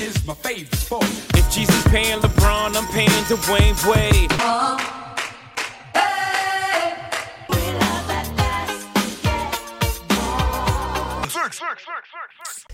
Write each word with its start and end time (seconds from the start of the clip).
is 0.00 0.24
my 0.26 0.34
favorite 0.34 0.74
sport. 0.74 1.04
If 1.34 1.50
Jesus 1.50 1.82
paying 1.88 2.18
LeBron, 2.20 2.74
I'm 2.76 2.86
paying 2.92 3.10
Dwayne 3.28 3.76
Wade. 3.86 5.40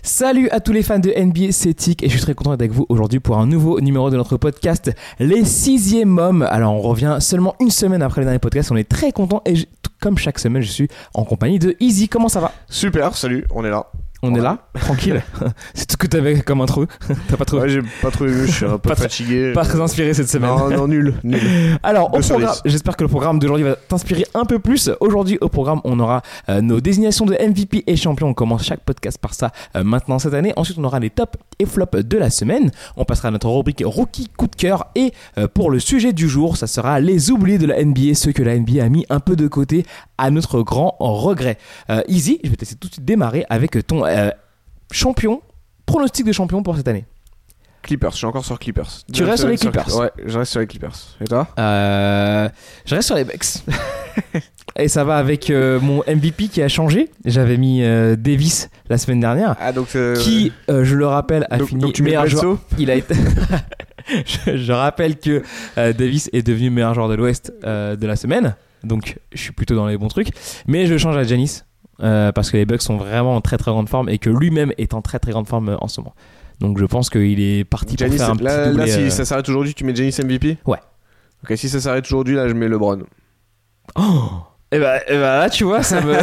Salut 0.03 0.49
à 0.49 0.59
tous 0.59 0.71
les 0.71 0.83
fans 0.83 0.99
de 0.99 1.09
NBA, 1.11 1.51
c'est 1.51 1.73
Tic 1.73 2.03
et 2.03 2.07
je 2.09 2.13
suis 2.13 2.21
très 2.21 2.33
content 2.33 2.51
d'être 2.51 2.61
avec 2.61 2.71
vous 2.71 2.85
aujourd'hui 2.89 3.19
pour 3.19 3.37
un 3.37 3.45
nouveau 3.45 3.79
numéro 3.81 4.09
de 4.09 4.17
notre 4.17 4.37
podcast 4.37 4.91
Les 5.19 5.43
Sixième 5.45 6.17
Hommes. 6.17 6.41
Alors 6.43 6.73
on 6.73 6.81
revient 6.81 7.17
seulement 7.19 7.55
une 7.59 7.69
semaine 7.71 8.01
après 8.01 8.21
le 8.21 8.25
dernier 8.25 8.39
podcast, 8.39 8.71
on 8.71 8.75
est 8.77 8.87
très 8.87 9.11
content 9.11 9.41
et 9.45 9.55
je- 9.55 9.65
comme 10.01 10.17
chaque 10.17 10.39
semaine 10.39 10.61
je 10.61 10.71
suis 10.71 10.87
en 11.13 11.23
compagnie 11.25 11.59
de 11.59 11.75
Easy. 11.79 12.07
Comment 12.07 12.29
ça 12.29 12.39
va? 12.39 12.51
Super, 12.69 13.15
salut, 13.15 13.45
on 13.51 13.65
est 13.65 13.69
là. 13.69 13.87
On 14.23 14.33
est 14.33 14.41
là, 14.41 14.57
tranquille. 14.73 15.21
c'est 15.75 15.85
tout 15.85 15.93
ce 15.93 15.97
que 15.97 16.07
t'avais 16.07 16.39
comme 16.41 16.59
intro. 16.61 16.85
T'as 17.29 17.37
pas 17.37 17.45
trop, 17.45 17.59
Ouais, 17.59 17.69
j'ai 17.69 17.81
pas 18.01 18.09
trop 18.09 18.25
aimé, 18.25 18.47
je 18.47 18.51
suis 18.51 18.65
un 18.65 18.77
peu 18.79 18.89
Pas 18.89 18.95
très- 18.95 19.03
fatigué. 19.03 19.53
pas 19.53 19.63
très 19.63 19.79
inspiré 19.79 20.13
cette 20.15 20.27
semaine. 20.29 20.49
Non, 20.49 20.69
non, 20.71 20.87
nul, 20.87 21.13
nul. 21.23 21.39
Alors, 21.83 22.13
au 22.15 22.19
programme, 22.19 22.55
j'espère 22.65 22.97
que 22.97 23.03
le 23.03 23.09
programme 23.09 23.37
d'aujourd'hui 23.37 23.63
va 23.65 23.75
t'inspirer 23.75 24.25
un 24.33 24.45
peu 24.45 24.57
plus. 24.57 24.89
Aujourd'hui, 25.01 25.37
au 25.39 25.49
programme, 25.49 25.81
on 25.83 25.99
aura 25.99 26.23
euh, 26.49 26.61
nos 26.61 26.81
désignations 26.81 27.25
de 27.27 27.33
MVP 27.35 27.83
et 27.85 27.95
champion. 27.95 28.27
On 28.29 28.33
commence 28.33 28.63
chaque 28.63 28.83
podcast 28.83 29.19
par 29.19 29.35
ça 29.35 29.51
euh, 29.75 29.83
maintenant 29.83 30.17
cette 30.17 30.33
année. 30.33 30.51
Ensuite, 30.55 30.79
on 30.79 30.83
aura 30.83 30.99
les 30.99 31.11
tops 31.11 31.37
et 31.59 31.65
flops 31.65 32.03
de 32.03 32.17
la 32.17 32.29
semaine. 32.29 32.71
On 32.95 33.05
passera 33.05 33.29
à 33.29 33.31
notre 33.31 33.49
rubrique 33.49 33.83
rookie 33.85 34.29
coup 34.35 34.47
de 34.47 34.55
cœur. 34.55 34.87
Et 34.95 35.13
euh, 35.37 35.47
pour 35.47 35.71
le 35.71 35.79
sujet 35.79 36.13
du 36.13 36.27
jour, 36.27 36.57
ça 36.57 36.67
sera 36.67 36.99
les 36.99 37.31
oubliés 37.31 37.57
de 37.57 37.65
la 37.65 37.83
NBA, 37.83 38.15
ceux 38.15 38.31
que 38.31 38.43
la 38.43 38.57
NBA 38.57 38.83
a 38.83 38.89
mis 38.89 39.05
un 39.09 39.19
peu 39.19 39.35
de 39.35 39.47
côté 39.47 39.85
à 40.17 40.29
notre 40.31 40.61
grand 40.61 40.95
regret. 40.99 41.57
Euh, 41.89 42.01
Easy, 42.07 42.39
je 42.43 42.49
vais 42.49 42.55
te 42.55 42.61
laisser 42.61 42.75
tout 42.75 42.87
de 42.87 42.93
suite 42.93 43.05
démarrer 43.05 43.45
avec 43.49 43.85
ton 43.87 44.05
euh, 44.05 44.29
champion, 44.91 45.41
pronostic 45.85 46.25
de 46.25 46.31
champion 46.31 46.63
pour 46.63 46.77
cette 46.77 46.87
année. 46.87 47.05
Clippers, 47.81 48.11
je 48.11 48.17
suis 48.17 48.25
encore 48.25 48.43
sur 48.45 48.59
Clippers. 48.59 48.89
Tu 49.13 49.23
restes 49.23 49.39
sur 49.39 49.47
les 49.47 49.57
Clippers 49.57 49.95
Ouais, 49.97 50.11
je 50.25 50.37
reste 50.37 50.51
sur 50.51 50.59
les 50.59 50.67
Clippers. 50.67 50.95
Et 51.21 51.25
toi? 51.25 51.47
Euh, 51.57 52.49
je 52.85 52.95
reste 52.95 53.07
sur 53.07 53.15
les 53.15 53.23
Bucks. 53.23 53.63
Et 54.75 54.89
ça 54.89 55.03
va 55.03 55.17
avec 55.17 55.49
euh, 55.49 55.79
mon 55.79 56.03
MVP 56.07 56.49
qui 56.49 56.61
a 56.61 56.67
changé. 56.67 57.09
J'avais 57.25 57.57
mis 57.57 57.83
euh, 57.83 58.15
Davis 58.15 58.69
la 58.89 58.97
semaine 58.97 59.19
dernière, 59.21 59.55
Ah, 59.59 59.71
donc. 59.71 59.97
qui, 60.19 60.51
je 60.67 60.95
le 60.95 61.07
rappelle, 61.07 61.47
a 61.49 61.57
donc, 61.57 61.69
fini 61.69 61.81
donc 61.81 61.93
tu 61.93 62.03
mets 62.03 62.09
meilleur 62.09 62.27
joueur. 62.27 62.57
Il 62.77 62.91
a 62.91 62.95
été. 62.95 63.15
je, 64.25 64.57
je 64.57 64.71
rappelle 64.71 65.17
que 65.17 65.41
Davis 65.75 66.29
est 66.33 66.45
devenu 66.45 66.69
meilleur 66.69 66.93
joueur 66.93 67.07
de 67.09 67.15
l'Ouest 67.15 67.53
de 67.63 68.05
la 68.07 68.15
semaine. 68.15 68.55
Donc, 68.83 69.17
je 69.33 69.41
suis 69.41 69.53
plutôt 69.53 69.75
dans 69.75 69.87
les 69.87 69.97
bons 69.97 70.09
trucs. 70.09 70.29
Mais 70.67 70.85
je 70.87 70.97
change 70.97 71.17
à 71.17 71.23
Janis 71.23 71.61
parce 71.99 72.51
que 72.51 72.57
les 72.57 72.65
Bucks 72.65 72.81
sont 72.83 72.97
vraiment 72.97 73.35
en 73.35 73.41
très 73.41 73.57
très 73.57 73.71
grande 73.71 73.89
forme 73.89 74.09
et 74.09 74.19
que 74.19 74.29
lui-même 74.29 74.73
est 74.77 74.93
en 74.93 75.01
très 75.01 75.19
très 75.19 75.31
grande 75.31 75.47
forme 75.47 75.75
en 75.79 75.87
ce 75.87 76.01
moment. 76.01 76.13
Donc, 76.59 76.79
je 76.79 76.85
pense 76.85 77.09
qu'il 77.09 77.39
est 77.39 77.63
parti 77.63 77.95
pour 77.95 78.05
Giannis, 78.07 78.17
faire 78.17 78.31
un 78.31 78.35
là, 78.35 78.35
petit 78.35 78.45
là, 78.45 78.69
doublé. 78.71 78.91
si 78.91 78.99
euh, 78.99 79.09
ça 79.09 79.25
s'arrête 79.25 79.47
aujourd'hui, 79.47 79.73
tu 79.73 79.83
mets 79.83 79.95
Janis 79.95 80.15
MVP 80.23 80.57
Ouais. 80.65 80.79
Ok, 81.43 81.55
si 81.57 81.69
ça 81.69 81.79
s'arrête 81.79 82.05
aujourd'hui, 82.05 82.35
là, 82.35 82.47
je 82.47 82.53
mets 82.53 82.67
LeBron. 82.67 83.03
Oh 83.95 84.29
et 84.69 84.79
bah, 84.79 84.99
eh 85.07 85.13
bah 85.13 85.39
là, 85.39 85.49
tu 85.49 85.63
vois, 85.63 85.81
ça 85.81 86.01
me, 86.01 86.13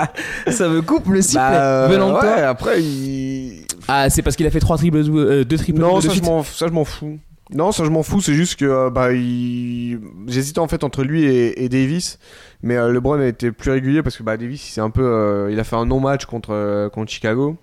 ça 0.52 0.68
me 0.68 0.82
coupe 0.82 1.08
le 1.08 1.22
sifflet. 1.22 1.40
Bah, 1.40 1.88
venant 1.88 2.10
de 2.10 2.14
ouais, 2.14 2.20
toi. 2.20 2.48
après, 2.48 2.82
il. 2.82 3.64
Ah, 3.88 4.10
c'est 4.10 4.20
parce 4.20 4.36
qu'il 4.36 4.46
a 4.46 4.50
fait 4.50 4.60
trois 4.60 4.76
triples, 4.76 4.98
euh, 4.98 5.44
deux 5.44 5.56
triples 5.56 5.80
Non, 5.80 5.96
de 5.96 6.02
ça 6.02 6.12
je, 6.12 6.20
ça, 6.52 6.66
je 6.66 6.72
m'en 6.72 6.84
fous. 6.84 7.18
Non, 7.50 7.72
ça, 7.72 7.84
je 7.84 7.90
m'en 7.90 8.02
fous. 8.02 8.20
C'est 8.20 8.34
juste 8.34 8.56
que 8.58 8.64
euh, 8.66 8.90
bah, 8.90 9.12
il... 9.12 10.00
j'hésitais 10.26 10.58
en 10.58 10.68
fait 10.68 10.84
entre 10.84 11.02
lui 11.02 11.24
et, 11.24 11.64
et 11.64 11.68
Davis. 11.70 12.18
Mais 12.62 12.76
euh, 12.76 12.90
LeBron 12.92 13.20
a 13.20 13.26
été 13.26 13.52
plus 13.52 13.70
régulier 13.70 14.02
parce 14.02 14.16
que 14.16 14.22
bah, 14.22 14.36
Davis, 14.36 14.76
il, 14.76 14.80
un 14.80 14.90
peu, 14.90 15.04
euh, 15.04 15.50
il 15.52 15.60
a 15.60 15.64
fait 15.64 15.76
un 15.76 15.86
non-match 15.86 16.24
contre, 16.24 16.50
euh, 16.52 16.88
contre 16.88 17.10
Chicago. 17.10 17.56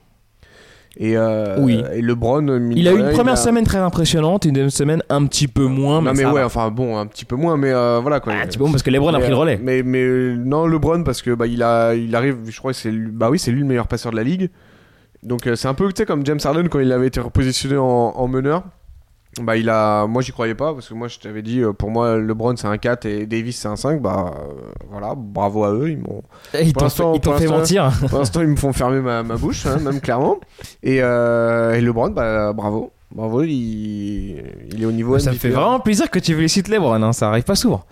Et, 0.98 1.16
euh, 1.16 1.56
Oui. 1.60 1.82
et 1.94 2.02
LeBron, 2.02 2.46
Il 2.76 2.88
a 2.88 2.92
eu 2.92 2.96
une 2.98 3.02
rien, 3.06 3.14
première 3.14 3.34
a- 3.34 3.38
semaine 3.38 3.64
très 3.64 3.78
impressionnante, 3.78 4.44
une 4.46 4.52
deuxième 4.52 4.70
semaine 4.70 5.02
un 5.10 5.26
petit 5.26 5.48
peu 5.48 5.66
moins. 5.66 6.02
Non, 6.02 6.12
mais 6.14 6.26
ouais, 6.26 6.42
va. 6.42 6.46
enfin 6.46 6.70
bon, 6.70 6.98
un 6.98 7.06
petit 7.06 7.24
peu 7.24 7.38
moins, 7.38 7.56
mais 7.56 7.72
euh, 7.72 8.00
voilà 8.02 8.20
quoi. 8.20 8.34
Ah, 8.36 8.42
un 8.44 8.46
petit 8.48 8.58
peu 8.58 8.66
moins 8.66 8.74
parce 8.74 8.84
que 8.84 8.90
LeBron 8.90 9.10
a 9.10 9.14
Mais, 9.14 9.20
pris 9.20 9.30
le 9.30 9.36
euh, 9.36 9.40
relais. 9.40 9.60
Mais, 9.64 9.84
mais 9.84 10.04
euh, 10.04 10.36
non, 10.36 10.68
LeBron, 10.68 11.04
parce 11.04 11.22
que 11.22 11.32
bah, 11.32 11.48
il, 11.48 11.64
a, 11.64 11.96
il 11.96 12.14
arrive, 12.16 12.38
je 12.50 12.58
crois 12.60 12.74
que 12.74 12.78
c'est 12.78 12.92
lui, 12.92 13.10
bah 13.10 13.30
oui, 13.30 13.40
c'est 13.40 13.52
lui 13.52 13.62
le 13.62 13.66
meilleur 13.68 13.88
passeur 13.88 14.12
de 14.12 14.18
la 14.18 14.24
ligue. 14.24 14.50
Donc 15.24 15.48
euh, 15.48 15.56
c'est 15.56 15.68
un 15.70 15.74
peu 15.74 15.88
tu 15.94 16.00
sais, 16.00 16.06
comme 16.06 16.26
James 16.26 16.40
Harden 16.44 16.68
quand 16.68 16.80
il 16.80 16.92
avait 16.92 17.08
été 17.08 17.20
repositionné 17.22 17.78
en, 17.78 17.84
en 18.16 18.28
meneur. 18.28 18.64
Bah, 19.40 19.56
il 19.56 19.70
a, 19.70 20.08
moi 20.08 20.22
j'y 20.22 20.34
croyais 20.34 20.56
pas 20.56 20.74
parce 20.74 20.90
que 20.90 20.94
moi 20.94 21.08
je 21.08 21.18
t'avais 21.18 21.42
dit 21.42 21.62
euh, 21.62 21.72
pour 21.72 21.90
moi 21.90 22.18
LeBron 22.18 22.54
c'est 22.58 22.68
un 22.68 22.78
4 22.78 23.06
et 23.06 23.26
Davis 23.26 23.58
c'est 23.58 23.70
un 23.70 23.78
5. 23.78 24.02
Bah 24.02 24.34
euh, 24.36 24.54
voilà, 24.90 25.14
bravo 25.16 25.64
à 25.64 25.72
eux. 25.72 25.90
Ils 25.90 26.00
m'ont, 26.00 26.22
Ils 26.62 26.74
t'ont 26.74 26.90
fait, 26.90 27.48
mentir. 27.48 27.92
pour 28.10 28.20
l'instant 28.20 28.42
ils 28.42 28.48
me 28.48 28.58
font 28.58 28.74
fermer 28.74 29.00
ma, 29.00 29.24
ma 29.24 29.38
bouche, 29.38 29.66
hein, 29.66 29.78
même 29.80 30.02
clairement. 30.02 30.40
Et, 30.84 31.02
euh, 31.02 31.74
et 31.76 31.82
LeBron, 31.82 32.10
bah 32.10 32.52
bravo. 32.52 32.92
Bravo, 33.14 33.44
il, 33.44 34.42
il 34.74 34.82
est 34.82 34.86
au 34.86 34.92
niveau 34.92 35.20
Ça 35.20 35.32
me 35.32 35.38
fait 35.38 35.50
vraiment 35.50 35.80
plaisir 35.80 36.10
que 36.10 36.20
tu 36.20 36.34
félicites 36.34 36.68
LeBron, 36.68 37.02
hein, 37.02 37.14
ça 37.14 37.30
arrive 37.30 37.44
pas 37.44 37.56
souvent. 37.56 37.86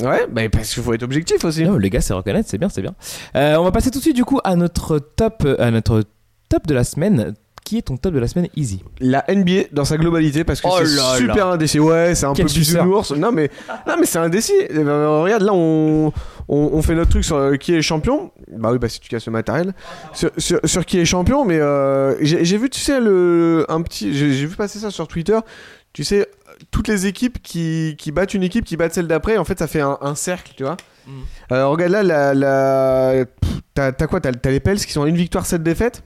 Ouais, 0.00 0.26
bah, 0.30 0.42
parce 0.50 0.72
qu'il 0.72 0.82
faut 0.82 0.94
être 0.94 1.02
objectif 1.02 1.44
aussi. 1.44 1.64
Non, 1.64 1.76
les 1.76 1.90
gars, 1.90 2.00
c'est 2.00 2.14
reconnaître, 2.14 2.48
c'est 2.48 2.58
bien, 2.58 2.68
c'est 2.68 2.82
bien. 2.82 2.94
Euh, 3.36 3.56
on 3.56 3.64
va 3.64 3.70
passer 3.70 3.90
tout 3.90 3.98
de 3.98 4.02
suite 4.02 4.16
du 4.16 4.24
coup 4.24 4.40
à 4.44 4.56
notre 4.56 4.98
top, 4.98 5.46
à 5.58 5.70
notre 5.70 6.04
top 6.48 6.66
de 6.66 6.74
la 6.74 6.84
semaine. 6.84 7.34
Qui 7.70 7.78
est 7.78 7.82
ton 7.82 7.96
top 7.96 8.12
de 8.14 8.18
la 8.18 8.26
semaine 8.26 8.48
Easy 8.56 8.82
La 8.98 9.24
NBA 9.28 9.68
dans 9.70 9.84
sa 9.84 9.96
globalité 9.96 10.42
parce 10.42 10.60
que 10.60 10.66
Oh 10.68 10.74
c'est 10.78 10.96
là 10.96 11.14
super 11.16 11.46
indécis. 11.46 11.78
Ouais, 11.78 12.16
c'est 12.16 12.26
un 12.26 12.32
Quel 12.32 12.46
peu 12.46 12.52
bisounours. 12.52 13.12
Non 13.12 13.30
mais 13.30 13.48
non 13.86 13.94
mais 13.96 14.06
c'est 14.06 14.18
indécis. 14.18 14.52
Eh 14.68 14.74
ben, 14.82 15.06
regarde 15.22 15.44
là 15.44 15.52
on, 15.54 16.12
on 16.48 16.70
on 16.72 16.82
fait 16.82 16.96
notre 16.96 17.10
truc 17.10 17.22
sur 17.24 17.36
euh, 17.36 17.54
qui 17.54 17.72
est 17.76 17.80
champion. 17.80 18.32
Bah 18.50 18.70
oui 18.72 18.78
bah 18.80 18.88
si 18.88 18.98
tu 18.98 19.08
casses 19.08 19.26
le 19.26 19.30
matériel 19.32 19.72
sur, 20.12 20.32
sur, 20.36 20.58
sur 20.64 20.84
qui 20.84 20.98
est 20.98 21.04
champion 21.04 21.44
mais 21.44 21.60
euh, 21.60 22.16
j'ai 22.22 22.58
vu 22.58 22.70
tu 22.70 22.80
sais 22.80 22.98
le 22.98 23.66
un 23.68 23.82
petit 23.82 24.14
j'ai 24.14 24.46
vu 24.46 24.56
passer 24.56 24.80
ça 24.80 24.90
sur 24.90 25.06
Twitter. 25.06 25.38
Tu 25.92 26.02
sais 26.02 26.26
toutes 26.72 26.88
les 26.88 27.06
équipes 27.06 27.40
qui, 27.40 27.94
qui 27.96 28.10
battent 28.10 28.34
une 28.34 28.42
équipe 28.42 28.64
qui 28.64 28.76
battent 28.76 28.94
celle 28.94 29.06
d'après 29.06 29.36
en 29.36 29.44
fait 29.44 29.60
ça 29.60 29.68
fait 29.68 29.80
un, 29.80 29.96
un 30.00 30.16
cercle 30.16 30.54
tu 30.56 30.64
vois. 30.64 30.76
Mhm. 31.06 31.12
Euh, 31.52 31.66
regarde 31.68 31.92
là 31.92 32.02
la, 32.02 32.34
la 32.34 33.24
t'as 33.74 33.92
quoi? 34.08 34.20
T'as 34.20 34.32
t'as 34.32 34.50
les 34.50 34.58
Pels 34.58 34.84
qui 34.84 34.90
sont 34.90 35.04
à 35.04 35.08
une 35.08 35.16
victoire 35.16 35.46
7 35.46 35.62
défaites. 35.62 36.02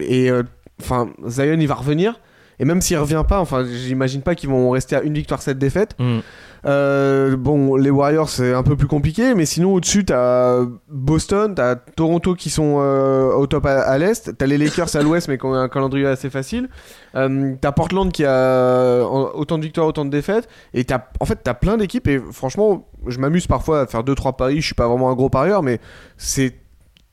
Et 0.00 0.30
euh, 0.30 0.42
enfin 0.80 1.10
Zion 1.26 1.58
il 1.58 1.68
va 1.68 1.74
revenir. 1.74 2.20
Et 2.60 2.64
même 2.64 2.80
s'il 2.80 2.98
revient 2.98 3.22
pas, 3.26 3.40
enfin, 3.40 3.64
j'imagine 3.64 4.22
pas 4.22 4.34
qu'ils 4.34 4.48
vont 4.48 4.70
rester 4.70 4.96
à 4.96 5.02
une 5.02 5.14
victoire, 5.14 5.40
7 5.40 5.58
défaites. 5.58 5.94
Hmm. 5.98 6.18
Euh, 6.66 7.36
bon, 7.36 7.76
les 7.76 7.90
Warriors, 7.90 8.28
c'est 8.28 8.52
un 8.52 8.64
peu 8.64 8.76
plus 8.76 8.88
compliqué, 8.88 9.34
mais 9.34 9.46
sinon, 9.46 9.74
au-dessus, 9.74 10.04
t'as 10.04 10.64
Boston, 10.88 11.54
t'as 11.54 11.76
Toronto 11.76 12.34
qui 12.34 12.50
sont 12.50 12.78
euh, 12.80 13.32
au 13.32 13.46
top 13.46 13.66
à, 13.66 13.82
à 13.82 13.96
l'est, 13.98 14.36
t'as 14.36 14.46
les 14.46 14.58
Lakers 14.58 14.96
à 14.96 15.02
l'ouest, 15.02 15.28
mais 15.28 15.38
qui 15.38 15.46
ont 15.46 15.54
un 15.54 15.68
calendrier 15.68 16.06
assez 16.06 16.30
facile. 16.30 16.68
Euh, 17.14 17.54
t'as 17.60 17.70
Portland 17.70 18.10
qui 18.10 18.24
a 18.24 19.04
autant 19.04 19.58
de 19.58 19.62
victoires, 19.62 19.86
autant 19.86 20.04
de 20.04 20.10
défaites. 20.10 20.48
Et 20.74 20.84
t'as, 20.84 21.04
en 21.20 21.26
fait, 21.26 21.38
t'as 21.44 21.54
plein 21.54 21.76
d'équipes, 21.76 22.08
et 22.08 22.20
franchement, 22.32 22.88
je 23.06 23.20
m'amuse 23.20 23.46
parfois 23.46 23.82
à 23.82 23.86
faire 23.86 24.02
2-3 24.02 24.34
paris, 24.34 24.60
je 24.60 24.66
suis 24.66 24.74
pas 24.74 24.88
vraiment 24.88 25.10
un 25.10 25.14
gros 25.14 25.30
parieur, 25.30 25.62
mais 25.62 25.78
c'est 26.16 26.56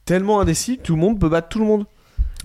tellement 0.06 0.40
indécis, 0.40 0.80
tout 0.80 0.96
le 0.96 1.02
monde 1.02 1.20
peut 1.20 1.30
battre 1.30 1.50
tout 1.50 1.60
le 1.60 1.66
monde. 1.66 1.86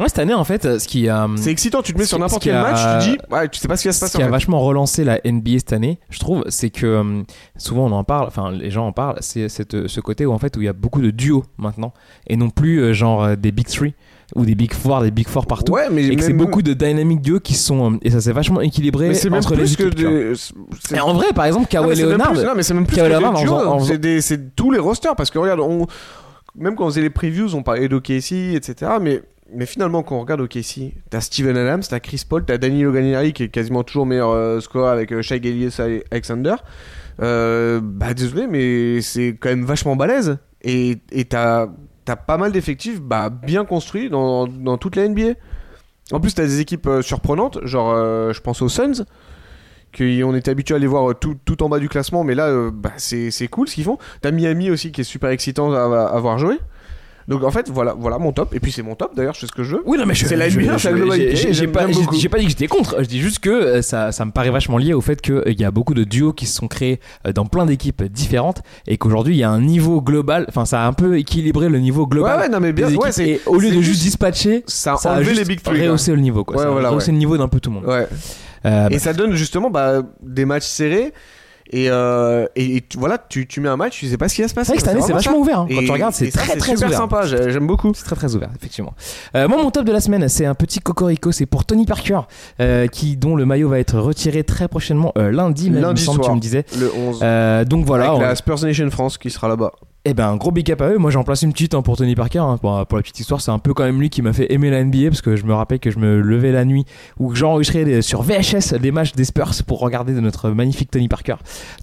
Ouais, 0.01 0.09
cette 0.09 0.19
année 0.19 0.35
en 0.35 0.45
fait, 0.45 0.79
ce 0.79 0.89
qui 0.89 1.09
a, 1.09 1.29
C'est 1.37 1.51
excitant, 1.51 1.83
tu 1.83 1.93
te 1.93 1.99
mets 1.99 2.05
Ce 2.05 2.09
sur 2.11 2.17
qui- 2.17 2.23
n'importe 2.23 2.43
ce 2.43 2.49
qui 2.49 2.51
quel 2.51 2.57
a- 2.59 2.63
match, 2.63 3.05
tu 3.05 3.11
te 3.11 3.13
dis, 3.13 3.19
ouais, 3.35 3.49
tu 3.49 3.61
sais 3.61 3.69
pas 3.69 3.77
ce 3.77 3.83
qui 3.83 3.89
va 3.89 3.93
se 3.93 3.99
ce 4.01 4.05
passer 4.07 4.17
qui 4.19 4.23
en 4.23 4.27
a 4.27 4.29
fait. 4.29 4.33
vachement 4.33 4.61
relancé 4.61 5.05
la 5.05 5.21
NBA 5.25 5.59
cette 5.59 5.73
année, 5.75 5.99
je 6.09 6.19
trouve, 6.19 6.43
c'est 6.49 6.71
que 6.71 6.99
hum, 7.01 7.25
souvent 7.57 7.87
on 7.87 7.93
en 7.93 8.03
parle, 8.05 8.27
enfin 8.27 8.51
les 8.51 8.71
gens 8.71 8.87
en 8.87 8.93
parlent, 8.93 9.19
c'est 9.21 9.49
ce 9.49 10.01
côté 10.01 10.25
où 10.27 10.33
en 10.33 10.39
fait 10.39 10.57
où 10.57 10.63
il 10.63 10.65
y 10.65 10.69
a 10.69 10.73
beaucoup 10.73 11.03
de 11.03 11.11
duos 11.11 11.45
maintenant 11.59 11.93
et 12.27 12.37
non 12.37 12.51
plus 12.51 12.79
euh, 12.81 12.93
genre 12.95 13.23
euh, 13.25 13.37
des 13.37 13.53
big 13.53 13.67
three 13.67 13.95
ou 14.37 14.45
des 14.47 14.55
big 14.55 14.73
four, 14.73 15.01
des 15.03 15.11
big 15.11 15.27
four 15.29 15.45
partout. 15.47 15.73
Ouais, 15.73 15.89
mais 15.91 16.07
Et 16.07 16.15
que 16.17 16.23
c'est 16.23 16.29
même- 16.29 16.39
beaucoup 16.39 16.63
de 16.63 16.73
dynamic 16.73 17.21
duos 17.21 17.41
qui 17.41 17.55
sont 17.55 17.95
euh, 17.95 17.97
et 18.03 18.11
ça 18.11 18.21
s'est 18.21 18.33
vachement 18.33 18.61
équilibré 18.61 19.09
Mais 19.09 19.15
c'est 19.15 19.29
même 19.29 19.41
entre 19.41 19.55
les 19.55 19.65
plus 19.65 19.77
que 19.77 19.83
équipes. 19.83 20.01
vois. 20.01 20.11
des. 20.11 20.35
c'est- 20.37 20.97
Et 20.97 21.01
en 21.01 21.13
vrai, 21.13 21.27
par 21.35 21.45
exemple, 21.47 21.67
Kawhi 21.69 21.97
c'est 21.97 22.03
même 22.05 22.13
Leonard, 22.13 22.33
plus- 22.33 22.45
Non, 22.45 22.53
mais 22.57 22.63
c'est 22.63 22.73
même 22.75 22.87
plus 22.87 22.97
que 22.97 23.01
Kawhi 23.03 23.13
Leonard 23.13 23.81
c'est 23.85 24.21
c'est 24.21 24.55
tous 24.57 24.71
les 24.71 24.79
rosters 24.79 25.17
parce 25.17 25.31
que 25.31 25.39
regarde, 25.39 25.61
on 25.61 25.87
même 26.57 26.75
quand 26.77 26.85
on 26.85 26.89
faisait 26.91 27.03
les 27.03 27.11
previews, 27.11 27.55
on 27.55 27.63
parlait 27.63 27.89
d'OKC, 27.89 28.55
etc. 28.55 28.93
Mais 29.01 29.21
mais 29.55 29.67
finalement, 29.67 30.03
quand 30.03 30.17
on 30.17 30.21
regarde 30.21 30.41
OKC, 30.41 30.95
t'as 31.11 31.21
Steven 31.21 31.57
Adams, 31.57 31.83
t'as 31.89 32.01
Chris 32.01 32.23
Paul, 32.29 32.45
t'as 32.45 32.59
Danilo 32.59 32.93
Gallinari 32.93 33.33
qui 33.33 33.45
est 33.45 33.49
quasiment 33.49 33.83
toujours 33.83 34.07
meilleur 34.07 34.31
euh, 34.31 34.61
score 34.61 34.89
avec 34.89 35.13
euh, 35.13 35.23
Shai 35.23 35.41
Gilgeous 35.43 35.81
Alexander. 36.11 36.57
Euh, 37.21 37.81
bah 37.83 38.15
désolé, 38.15 38.47
mais 38.47 39.01
c'est 39.03 39.37
quand 39.39 39.51
même 39.51 39.65
vachement 39.65 39.97
balèze. 39.97 40.39
Et 40.63 40.99
et 41.13 41.25
t'as 41.25 41.69
t'as 42.05 42.17
pas 42.17 42.37
mal 42.37 42.53
d'effectifs 42.53 43.01
bah, 43.01 43.31
bien 43.31 43.65
construits 43.65 44.11
dans, 44.11 44.47
dans 44.47 44.79
toute 44.79 44.97
la 44.97 45.09
NBA. 45.09 45.35
En 46.13 46.21
plus, 46.21 46.35
t'as 46.35 46.45
des 46.45 46.61
équipes 46.61 46.87
euh, 46.87 47.03
surprenantes, 47.03 47.65
genre 47.65 47.95
je 48.33 48.41
pense 48.41 48.63
aux 48.63 48.69
Suns, 48.69 49.05
qu'on 49.97 50.35
était 50.35 50.51
habitué 50.51 50.75
à 50.75 50.79
les 50.79 50.87
voir 50.87 51.19
tout, 51.19 51.37
tout 51.45 51.63
en 51.63 51.69
bas 51.69 51.79
du 51.79 51.89
classement, 51.89 52.25
mais 52.25 52.35
là, 52.35 52.71
bah, 52.73 52.93
c'est 52.97 53.31
c'est 53.31 53.49
cool 53.49 53.69
ce 53.69 53.75
qu'ils 53.75 53.85
font. 53.85 53.99
T'as 54.23 54.31
Miami 54.31 54.71
aussi 54.71 54.93
qui 54.93 55.03
est 55.03 55.05
super 55.05 55.31
excitant 55.31 55.73
à, 55.73 56.07
à 56.07 56.21
voir 56.21 56.39
jouer. 56.39 56.59
Donc 57.29 57.45
en 57.45 57.51
fait, 57.51 57.69
voilà, 57.71 57.95
voilà 57.99 58.19
mon 58.19 58.33
top. 58.33 58.55
Et 58.55 58.61
puis 58.61 58.73
c'est 58.73 58.83
mon 58.83 58.95
top 58.95 59.15
d'ailleurs, 59.15 59.35
je 59.35 59.41
fais 59.41 59.47
ce 59.47 59.53
que 59.53 59.63
je 59.63 59.77
veux. 59.77 59.83
Oui, 59.87 59.99
non, 59.99 60.07
mais 60.07 60.15
je- 60.15 60.27
C'est 60.27 60.37
la 60.37 60.49
NBA, 60.49 60.73
je- 60.77 60.79
c'est 60.83 60.91
la 60.91 60.97
globalité, 60.97 61.37
j'ai- 61.53 61.67
pas, 61.67 61.81
pas 61.85 61.87
dit 61.89 62.45
que 62.45 62.49
j'étais 62.51 62.67
contre. 62.67 62.97
Je 63.01 63.07
dis 63.07 63.21
juste 63.21 63.39
que 63.41 63.51
euh, 63.51 63.83
ça, 63.83 64.13
ça 64.13 64.25
me 64.25 64.31
paraît 64.33 64.51
vachement 64.51 64.79
lié 64.79 64.93
au 64.95 65.01
fait 65.01 65.21
qu'il 65.21 65.59
y 65.61 65.65
a 65.65 65.71
beaucoup 65.71 65.95
de 65.95 66.05
duos 66.05 66.33
qui 66.33 66.47
se 66.47 66.57
sont 66.57 66.69
créés 66.69 67.01
euh, 67.27 67.33
dans 67.33 67.45
plein 67.47 67.67
d'équipes 67.67 68.03
différentes 68.05 68.63
et 68.87 68.97
qu'aujourd'hui 68.99 69.35
il 69.35 69.39
y 69.39 69.45
a 69.45 69.51
un 69.51 69.61
niveau 69.61 70.01
global. 70.01 70.45
Enfin, 70.49 70.65
ça 70.65 70.83
a 70.83 70.87
un 70.87 70.93
peu 70.93 71.19
équilibré 71.19 71.69
le 71.69 71.79
niveau 71.79 72.03
Ouais, 72.03 72.09
global. 72.11 72.41
ouais, 72.41 72.49
non, 72.49 72.61
mais 72.61 72.73
bien, 72.73 72.89
ouais, 72.95 73.11
et 73.21 73.41
au 73.47 73.59
lieu 73.59 73.71
de 73.71 73.81
juste 73.81 74.03
dispatcher, 74.03 74.65
Ça 74.67 74.95
a 74.95 74.97
ça 74.97 75.13
a 75.15 75.23
juste 75.23 75.37
les 75.37 75.45
big 75.45 75.63
three. 75.63 75.87
rehaussé 75.87 76.13
le 76.13 76.21
niveau. 76.21 76.45
Quoi. 76.45 76.57
Ouais, 76.57 76.63
ça 76.63 76.69
a 76.69 76.73
voilà, 76.73 76.89
rehaussé 76.91 77.09
ouais. 77.09 77.13
le 77.13 77.19
niveau 77.19 77.37
d'un 77.39 77.49
peu 77.49 77.61
tout 77.61 77.71
le 77.71 77.77
monde. 77.77 77.85
Ouais. 77.87 78.07
Euh, 78.67 78.89
Et 78.89 78.95
bah, 78.95 78.99
ça 78.99 79.13
donne 79.13 79.35
justement 79.35 79.71
bah, 79.71 80.03
des 80.23 80.45
matchs 80.45 80.67
serrés. 80.67 81.13
Et, 81.73 81.89
euh, 81.89 82.47
et, 82.57 82.77
et 82.77 82.81
tu- 82.81 82.99
voilà, 82.99 83.17
tu, 83.17 83.47
tu 83.47 83.61
mets 83.61 83.69
un 83.69 83.77
match, 83.77 83.99
tu 83.99 84.07
sais 84.09 84.17
pas 84.17 84.29
ce 84.29 84.35
qui 84.35 84.43
va 84.43 84.49
se 84.49 84.55
c'est 84.55 84.55
passer. 84.57 84.73
vrai 84.73 84.77
que 84.79 84.83
cette 84.83 84.91
année 84.93 85.03
c'est 85.07 85.13
vachement 85.13 85.33
ça. 85.35 85.39
ouvert. 85.39 85.61
hein. 85.61 85.67
Quand 85.73 85.81
Et- 85.81 85.85
tu 85.85 85.91
regardes, 85.93 86.15
c'est 86.15 86.31
très 86.31 86.57
très 86.57 86.73
super 86.75 86.89
ouvert. 86.89 86.99
sympa, 86.99 87.27
j'ai- 87.27 87.51
j'aime 87.53 87.67
beaucoup. 87.67 87.93
C'est 87.95 88.05
très 88.05 88.17
très 88.17 88.35
ouvert, 88.35 88.51
effectivement. 88.57 88.93
Euh, 89.37 89.47
moi, 89.47 89.63
mon 89.63 89.71
top 89.71 89.85
de 89.85 89.93
la 89.93 90.01
semaine, 90.01 90.29
c'est 90.29 90.47
un 90.47 90.55
petit 90.57 90.81
cocorico. 90.81 91.31
C'est 91.33 91.47
pour 91.47 91.65
Tony 91.65 91.87
Parker, 91.87 92.21
euh, 92.61 92.87
qui 92.89 93.17
dont 93.17 93.37
le 93.37 93.47
maillot 93.47 93.69
va 93.69 93.79
être 93.79 93.99
retiré 93.99 94.43
très 94.43 94.67
prochainement 94.69 95.13
euh, 95.17 95.31
lundi. 95.31 95.71
Même, 95.71 95.83
Lundi 95.83 96.03
soir. 96.03 96.19
tu 96.21 96.31
me 96.33 96.41
disais. 96.41 96.65
Le 96.79 96.93
11. 96.93 97.21
Euh, 97.23 97.65
donc 97.65 97.85
voilà. 97.87 98.07
avec 98.09 98.19
on- 98.19 98.21
la 98.23 98.35
Spurs 98.35 98.63
Nation 98.65 98.91
France 98.91 99.17
qui 99.17 99.31
sera 99.31 99.47
là-bas. 99.49 99.73
Eh 100.07 100.15
ben, 100.15 100.29
un 100.29 100.37
gros 100.37 100.51
big 100.51 100.73
up 100.73 100.81
à 100.81 100.89
eux. 100.89 100.97
Moi, 100.97 101.11
j'en 101.11 101.25
place 101.25 101.43
une 101.43 101.53
petite 101.53 101.75
hein, 101.75 101.83
pour 101.83 101.99
Tony 101.99 102.15
Parker. 102.15 102.39
hein. 102.39 102.57
Pour, 102.57 102.87
pour 102.87 102.97
la 102.97 103.03
petite 103.03 103.21
histoire, 103.21 103.43
c'est 103.43 103.51
un 103.51 103.59
peu 103.59 103.75
quand 103.75 103.85
même 103.85 104.01
lui 104.01 104.09
qui 104.09 104.23
m'a 104.23 104.33
fait 104.33 104.51
aimer 104.51 104.71
la 104.71 104.83
NBA 104.83 105.09
parce 105.11 105.21
que 105.21 105.37
je 105.37 105.45
me 105.45 105.53
rappelle 105.53 105.79
que 105.79 105.91
je 105.91 105.99
me 105.99 106.21
levais 106.23 106.53
la 106.53 106.65
nuit 106.65 106.87
ou 107.19 107.29
que 107.29 107.35
j'enregistrais 107.37 108.01
sur 108.01 108.23
VHS 108.23 108.79
des 108.81 108.93
matchs 108.93 109.13
des 109.13 109.27
Spurs 109.27 109.53
pour 109.67 109.79
regarder 109.81 110.15
de 110.15 110.21
notre 110.21 110.49
magnifique 110.51 110.91
Tony 110.91 111.07
Parker. 111.09 111.35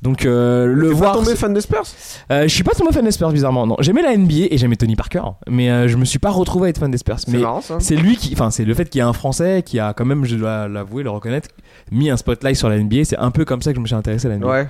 Donc, 0.01 0.25
euh, 0.25 0.65
le 0.65 0.87
voir. 0.89 1.11
pas 1.11 1.19
tombé 1.19 1.35
fan 1.35 1.53
des 1.53 1.61
Spurs? 1.61 1.83
Euh, 2.31 2.43
je 2.43 2.47
suis 2.47 2.63
pas 2.63 2.71
tombé 2.73 2.91
fan 2.91 3.05
des 3.05 3.11
Spurs, 3.11 3.31
bizarrement. 3.31 3.67
Non, 3.67 3.75
j'aimais 3.81 4.01
la 4.01 4.17
NBA 4.17 4.47
et 4.49 4.57
j'aimais 4.57 4.77
Tony 4.77 4.95
Parker, 4.95 5.21
mais 5.47 5.69
euh, 5.69 5.87
je 5.87 5.95
me 5.97 6.05
suis 6.05 6.17
pas 6.19 6.31
retrouvé 6.31 6.67
à 6.67 6.69
être 6.71 6.79
fan 6.79 6.89
des 6.89 6.97
Spurs. 6.97 7.19
C'est 7.19 7.31
Mais 7.31 7.37
marrant 7.37 7.61
ça. 7.61 7.77
c'est 7.79 7.95
lui 7.95 8.17
qui, 8.17 8.33
enfin, 8.33 8.49
c'est 8.49 8.65
le 8.65 8.73
fait 8.73 8.89
qu'il 8.89 8.97
y 8.97 9.01
a 9.03 9.07
un 9.07 9.13
Français 9.13 9.61
qui 9.63 9.79
a 9.79 9.93
quand 9.93 10.05
même, 10.05 10.25
je 10.25 10.37
dois 10.37 10.67
l'avouer, 10.67 11.03
le 11.03 11.11
reconnaître, 11.11 11.49
mis 11.91 12.09
un 12.09 12.17
spotlight 12.17 12.55
sur 12.55 12.67
la 12.67 12.79
NBA. 12.79 13.03
C'est 13.03 13.17
un 13.19 13.29
peu 13.29 13.45
comme 13.45 13.61
ça 13.61 13.69
que 13.71 13.75
je 13.75 13.81
me 13.81 13.85
suis 13.85 13.95
intéressé 13.95 14.25
à 14.25 14.31
la 14.31 14.37
NBA. 14.37 14.47
Ouais. 14.47 14.67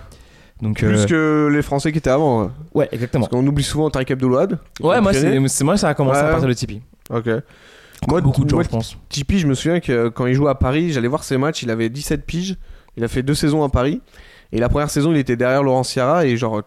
Donc, 0.61 0.77
Plus 0.77 0.87
euh, 0.87 1.05
que 1.05 1.53
les 1.53 1.61
Français 1.61 1.91
qui 1.91 1.99
étaient 1.99 2.09
avant. 2.09 2.43
ouais. 2.43 2.49
ouais, 2.73 2.89
exactement. 2.91 3.25
Parce 3.25 3.31
qu'on 3.31 3.45
oublie 3.45 3.63
souvent 3.63 3.89
Tariq 3.89 4.11
Abdelouad. 4.13 4.59
Ouais, 4.81 4.99
moi, 5.01 5.13
c'est 5.13 5.63
moi, 5.63 5.77
ça 5.77 5.89
a 5.89 5.93
commencé 5.93 6.19
à 6.19 6.29
partir 6.29 6.47
de 6.47 6.53
Tipeee. 6.53 6.81
Ok. 7.09 7.29
Moi, 8.07 8.21
beaucoup 8.21 8.43
de 8.43 8.49
gens, 8.49 8.61
je 8.61 8.69
pense. 8.69 8.97
Tipeee, 9.09 9.39
je 9.39 9.47
me 9.47 9.53
souviens 9.53 9.79
que 9.79 9.91
euh, 9.91 10.09
quand 10.09 10.25
il 10.25 10.33
jouait 10.33 10.49
à 10.49 10.55
Paris, 10.55 10.91
j'allais 10.91 11.07
voir 11.07 11.23
ses 11.23 11.37
matchs, 11.37 11.63
il 11.63 11.71
avait 11.71 11.89
17 11.89 12.25
piges. 12.25 12.55
Il 12.95 13.03
a 13.03 13.07
fait 13.07 13.23
deux 13.23 13.33
saisons 13.35 13.63
à 13.63 13.69
Paris. 13.69 14.01
Et 14.51 14.59
la 14.59 14.69
première 14.69 14.89
saison, 14.89 15.11
il 15.11 15.17
était 15.17 15.35
derrière 15.35 15.61
Laurent 15.63 15.83
Sierra 15.83 16.25
et 16.25 16.37
genre, 16.37 16.61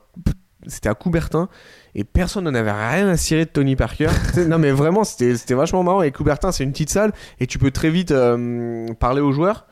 c'était 0.66 0.88
à 0.88 0.94
Coubertin. 0.94 1.48
Et 1.94 2.04
personne 2.04 2.44
n'en 2.44 2.54
avait 2.54 2.70
rien 2.70 3.08
à 3.08 3.16
cirer 3.16 3.44
de 3.46 3.50
Tony 3.50 3.74
Parker. 3.74 4.08
Non, 4.48 4.58
mais 4.58 4.70
vraiment, 4.70 5.02
c'était 5.02 5.36
c'était 5.36 5.54
vachement 5.54 5.82
marrant. 5.82 6.02
Et 6.02 6.12
Coubertin, 6.12 6.52
c'est 6.52 6.62
une 6.62 6.72
petite 6.72 6.90
salle 6.90 7.12
et 7.40 7.46
tu 7.46 7.58
peux 7.58 7.70
très 7.70 7.90
vite 7.90 8.12
euh, 8.12 8.86
parler 9.00 9.20
aux 9.20 9.32
joueurs. 9.32 9.66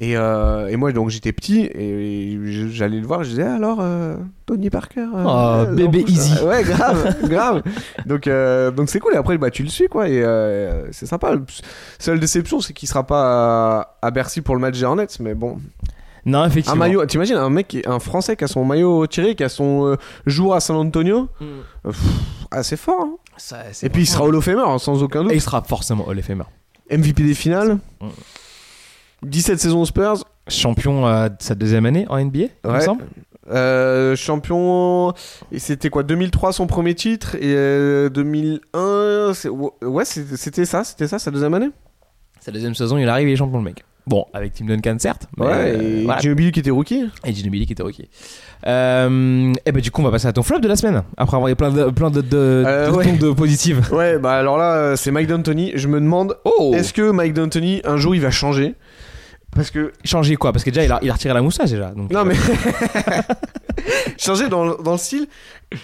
Et, 0.00 0.16
euh, 0.16 0.68
et 0.68 0.76
moi, 0.76 0.92
donc, 0.92 1.10
j'étais 1.10 1.32
petit 1.32 1.62
et 1.64 2.38
j'allais 2.70 3.00
le 3.00 3.06
voir. 3.06 3.24
Je 3.24 3.30
disais, 3.30 3.42
alors, 3.42 3.78
euh, 3.80 4.16
Tony 4.46 4.70
Parker. 4.70 5.00
euh, 5.12 5.64
Oh, 5.70 5.74
bébé 5.74 6.04
easy. 6.06 6.40
Ouais, 6.44 6.62
grave, 6.62 7.16
grave. 7.28 7.62
Donc, 8.06 8.28
donc 8.76 8.88
c'est 8.88 9.00
cool. 9.00 9.14
Et 9.14 9.16
après, 9.16 9.36
bah, 9.38 9.50
tu 9.50 9.64
le 9.64 9.68
suis, 9.68 9.88
quoi. 9.88 10.08
Et 10.08 10.22
c'est 10.92 11.06
sympa. 11.06 11.32
Seule 11.98 12.20
déception, 12.20 12.60
c'est 12.60 12.72
qu'il 12.72 12.88
sera 12.88 13.04
pas 13.06 13.80
à, 13.80 13.98
à 14.02 14.10
Bercy 14.12 14.40
pour 14.40 14.54
le 14.54 14.60
match 14.60 14.78
des 14.78 14.84
Hornets. 14.84 15.06
Mais 15.18 15.34
bon, 15.34 15.58
Non, 16.24 16.40
un 16.42 16.46
effectivement. 16.46 16.78
maillot. 16.78 17.04
T'imagines 17.06 17.34
un 17.36 17.50
mec, 17.50 17.66
qui- 17.66 17.82
un 17.84 17.98
Français 17.98 18.36
qui 18.36 18.44
a 18.44 18.48
son 18.48 18.64
maillot 18.64 19.04
tiré, 19.08 19.34
qui 19.34 19.42
a 19.42 19.48
son 19.48 19.96
jour 20.26 20.54
à 20.54 20.60
San 20.60 20.76
Antonio. 20.76 21.28
Mm. 21.40 21.90
C'est 22.62 22.76
fort. 22.76 23.00
hein. 23.02 23.16
Ça, 23.36 23.58
Et 23.82 23.88
puis, 23.88 24.02
il 24.02 24.06
sera 24.06 24.24
Hall 24.24 24.34
of 24.36 24.44
Famer, 24.44 24.62
hein, 24.64 24.78
sans 24.78 25.02
aucun 25.02 25.20
Et 25.20 25.24
doute. 25.24 25.32
il 25.34 25.40
sera 25.40 25.62
forcément 25.62 26.06
Hall 26.08 26.18
of 26.18 26.24
Famer. 26.24 26.44
MVP 26.90 27.22
des 27.24 27.34
finales. 27.34 27.78
Mm. 28.00 28.06
17 29.28 29.58
saisons 29.60 29.80
aux 29.82 29.86
Spurs. 29.86 30.24
Champion 30.48 31.06
euh, 31.06 31.28
de 31.28 31.34
sa 31.40 31.54
deuxième 31.54 31.84
année 31.86 32.06
en 32.08 32.18
NBA, 32.22 32.38
il 32.64 32.70
me 32.70 32.80
semble. 32.80 33.04
Euh, 33.50 34.14
champion. 34.16 35.12
Et 35.52 35.58
c'était 35.58 35.88
quoi 35.90 36.02
2003 36.02 36.52
son 36.52 36.66
premier 36.66 36.94
titre 36.94 37.34
et 37.36 37.54
euh, 37.54 38.08
2001. 38.10 39.32
c'est- 39.34 39.48
Ouais, 39.48 40.04
c'était 40.04 40.64
ça, 40.64 40.84
c'était 40.84 41.06
ça 41.06 41.18
sa 41.18 41.30
deuxième 41.30 41.54
année? 41.54 41.70
Sa 42.40 42.52
deuxième 42.52 42.74
saison, 42.74 42.98
il 42.98 43.08
arrive, 43.08 43.28
il 43.28 43.32
est 43.32 43.36
champion 43.36 43.58
le 43.58 43.64
mec. 43.64 43.84
Bon, 44.06 44.24
avec 44.32 44.54
Tim 44.54 44.64
Duncan 44.64 44.96
certes, 44.98 45.26
mais 45.36 45.44
Ouais, 45.46 45.52
euh, 45.54 46.00
et 46.00 46.04
voilà. 46.04 46.20
Ginobili 46.20 46.50
qui 46.50 46.60
était 46.60 46.70
rookie. 46.70 47.04
Et 47.26 47.34
Ginobili 47.34 47.66
qui 47.66 47.72
était 47.74 47.82
rookie. 47.82 48.08
Euh, 48.66 49.52
et 49.66 49.72
bah 49.72 49.80
du 49.80 49.90
coup, 49.90 50.00
on 50.00 50.04
va 50.04 50.10
passer 50.10 50.26
à 50.28 50.32
ton 50.32 50.42
flop 50.42 50.60
de 50.60 50.68
la 50.68 50.76
semaine. 50.76 51.02
Après 51.18 51.36
avoir 51.36 51.50
eu 51.50 51.56
plein 51.56 51.70
de 51.70 51.90
plein 51.90 52.10
de, 52.10 52.22
de, 52.22 52.36
Euh, 52.66 52.90
de 52.90 52.96
ouais. 52.96 53.12
de 53.12 53.30
positives. 53.32 53.86
Ouais, 53.92 54.18
bah 54.18 54.32
alors 54.32 54.56
là, 54.56 54.74
euh, 54.76 54.96
c'est 54.96 55.10
Mike 55.10 55.26
D'Antoni. 55.28 55.72
Je 55.74 55.88
me 55.88 56.00
demande, 56.00 56.36
Oh 56.44 56.72
est-ce 56.74 56.92
que 56.94 57.10
Mike 57.10 57.34
D'Antoni, 57.34 57.82
un 57.84 57.96
jour, 57.98 58.14
il 58.14 58.20
va 58.22 58.30
changer? 58.30 58.74
Parce 59.58 59.70
que. 59.70 59.92
Changer 60.04 60.36
quoi? 60.36 60.52
Parce 60.52 60.64
que 60.64 60.70
déjà, 60.70 60.84
il 60.84 60.92
a, 60.92 60.98
il 61.02 61.10
a 61.10 61.12
retiré 61.12 61.34
la 61.34 61.42
moustache 61.42 61.70
déjà. 61.70 61.90
Donc, 61.90 62.10
Non, 62.12 62.24
mais. 62.24 62.34
changer 64.18 64.48
dans, 64.48 64.74
dans 64.76 64.92
le 64.92 64.98
style, 64.98 65.26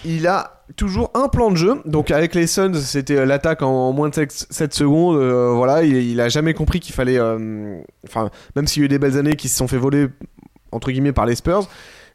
il 0.03 0.27
a 0.27 0.63
toujours 0.75 1.11
un 1.13 1.27
plan 1.27 1.51
de 1.51 1.55
jeu. 1.57 1.81
Donc, 1.85 2.11
avec 2.11 2.35
les 2.35 2.47
Suns, 2.47 2.73
c'était 2.75 3.17
euh, 3.17 3.25
l'attaque 3.25 3.61
en 3.61 3.91
moins 3.93 4.09
de 4.09 4.25
7 4.29 4.73
secondes. 4.73 5.17
euh, 5.17 5.51
voilà, 5.55 5.83
il, 5.83 5.95
il 5.95 6.19
a 6.21 6.29
jamais 6.29 6.53
compris 6.53 6.79
qu'il 6.79 6.95
fallait. 6.95 7.17
euh, 7.19 7.79
Enfin, 8.07 8.29
même 8.55 8.67
s'il 8.67 8.81
y 8.81 8.83
a 8.83 8.85
eu 8.85 8.89
des 8.89 8.99
belles 8.99 9.17
années 9.17 9.35
qui 9.35 9.49
se 9.49 9.57
sont 9.57 9.67
fait 9.67 9.77
voler, 9.77 10.07
entre 10.71 10.91
guillemets, 10.91 11.13
par 11.13 11.25
les 11.25 11.35
Spurs. 11.35 11.67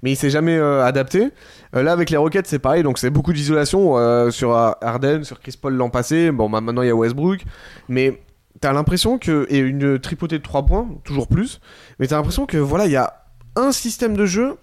Mais 0.02 0.12
il 0.12 0.16
s'est 0.16 0.30
jamais 0.30 0.56
euh, 0.56 0.82
adapté. 0.82 1.28
Euh, 1.76 1.82
là, 1.82 1.92
avec 1.92 2.08
les 2.08 2.16
Rockets, 2.16 2.46
c'est 2.46 2.58
pareil. 2.58 2.82
Donc, 2.82 2.98
c'est 2.98 3.10
beaucoup 3.10 3.34
d'isolation 3.34 3.98
euh, 3.98 4.30
sur 4.30 4.56
euh, 4.56 4.70
Harden, 4.80 5.24
sur 5.24 5.38
Chris 5.40 5.58
Paul 5.60 5.74
l'an 5.74 5.90
passé. 5.90 6.30
Bon, 6.30 6.48
bah, 6.48 6.62
maintenant, 6.62 6.80
il 6.82 6.88
y 6.88 6.90
a 6.90 6.94
Westbrook. 6.96 7.40
Mais 7.90 8.18
t'as 8.61 8.73
l'impression 8.73 9.19
que. 9.19 9.47
Et 9.50 9.58
une 9.58 9.99
tripotée 9.99 10.38
de 10.38 10.43
3 10.43 10.67
points, 10.67 10.88
toujours 11.05 11.29
plus. 11.29 11.61
Mais 11.99 12.06
t'as 12.06 12.17
l'impression 12.17 12.47
que, 12.47 12.56
voilà, 12.56 12.87
il 12.87 12.93
y 12.93 12.97
a 12.97 13.25
un 13.56 13.73
système 13.73 14.17
de 14.17 14.26
jeu 14.26 14.56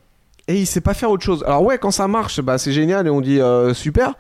et 0.48 0.56
il 0.60 0.66
sait 0.66 0.82
pas 0.82 0.94
faire 0.94 1.12
autre 1.12 1.24
chose. 1.24 1.44
Alors, 1.46 1.64
ouais, 1.64 1.78
quand 1.78 1.92
ça 1.92 2.08
marche, 2.08 2.42
bah, 2.42 2.58
c'est 2.58 2.72
génial 2.72 3.08
et 3.08 3.10
on 3.10 3.22
dit 3.22 3.40
euh, 3.40 3.74
super. 3.74 4.16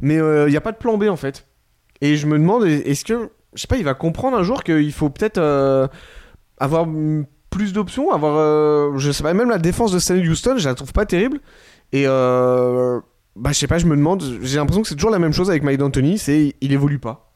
Mais 0.00 0.16
il 0.16 0.50
n'y 0.50 0.56
a 0.56 0.60
pas 0.60 0.72
de 0.72 0.76
plan 0.76 0.96
B, 0.98 1.04
en 1.04 1.16
fait. 1.16 1.46
Et 2.00 2.16
je 2.16 2.26
me 2.26 2.38
demande, 2.38 2.64
est-ce 2.66 3.04
que. 3.04 3.30
Je 3.54 3.62
sais 3.62 3.66
pas, 3.66 3.76
il 3.76 3.84
va 3.84 3.94
comprendre 3.94 4.36
un 4.36 4.42
jour 4.42 4.62
qu'il 4.62 4.92
faut 4.92 5.08
peut-être 5.08 5.38
euh, 5.38 5.88
avoir 6.58 6.86
plus 7.50 7.72
d'options, 7.72 8.12
avoir. 8.12 8.36
euh, 8.36 8.92
je 8.98 9.10
sais 9.10 9.22
pas, 9.22 9.32
même 9.34 9.48
la 9.48 9.58
défense 9.58 9.90
de 9.90 9.98
Stanley 9.98 10.28
Houston, 10.28 10.56
je 10.58 10.68
la 10.68 10.74
trouve 10.74 10.92
pas 10.92 11.06
terrible. 11.06 11.40
Et. 11.92 12.04
Euh, 12.06 13.00
bah, 13.36 13.50
je 13.52 13.58
sais 13.58 13.66
pas, 13.68 13.78
je 13.78 13.86
me 13.86 13.96
demande. 13.96 14.22
J'ai 14.42 14.56
l'impression 14.56 14.82
que 14.82 14.88
c'est 14.88 14.96
toujours 14.96 15.10
la 15.10 15.18
même 15.20 15.32
chose 15.32 15.48
avec 15.48 15.62
Mike 15.62 15.78
D'Antoni, 15.78 16.18
c'est 16.18 16.54
il 16.60 16.72
évolue 16.72 16.98
pas. 16.98 17.27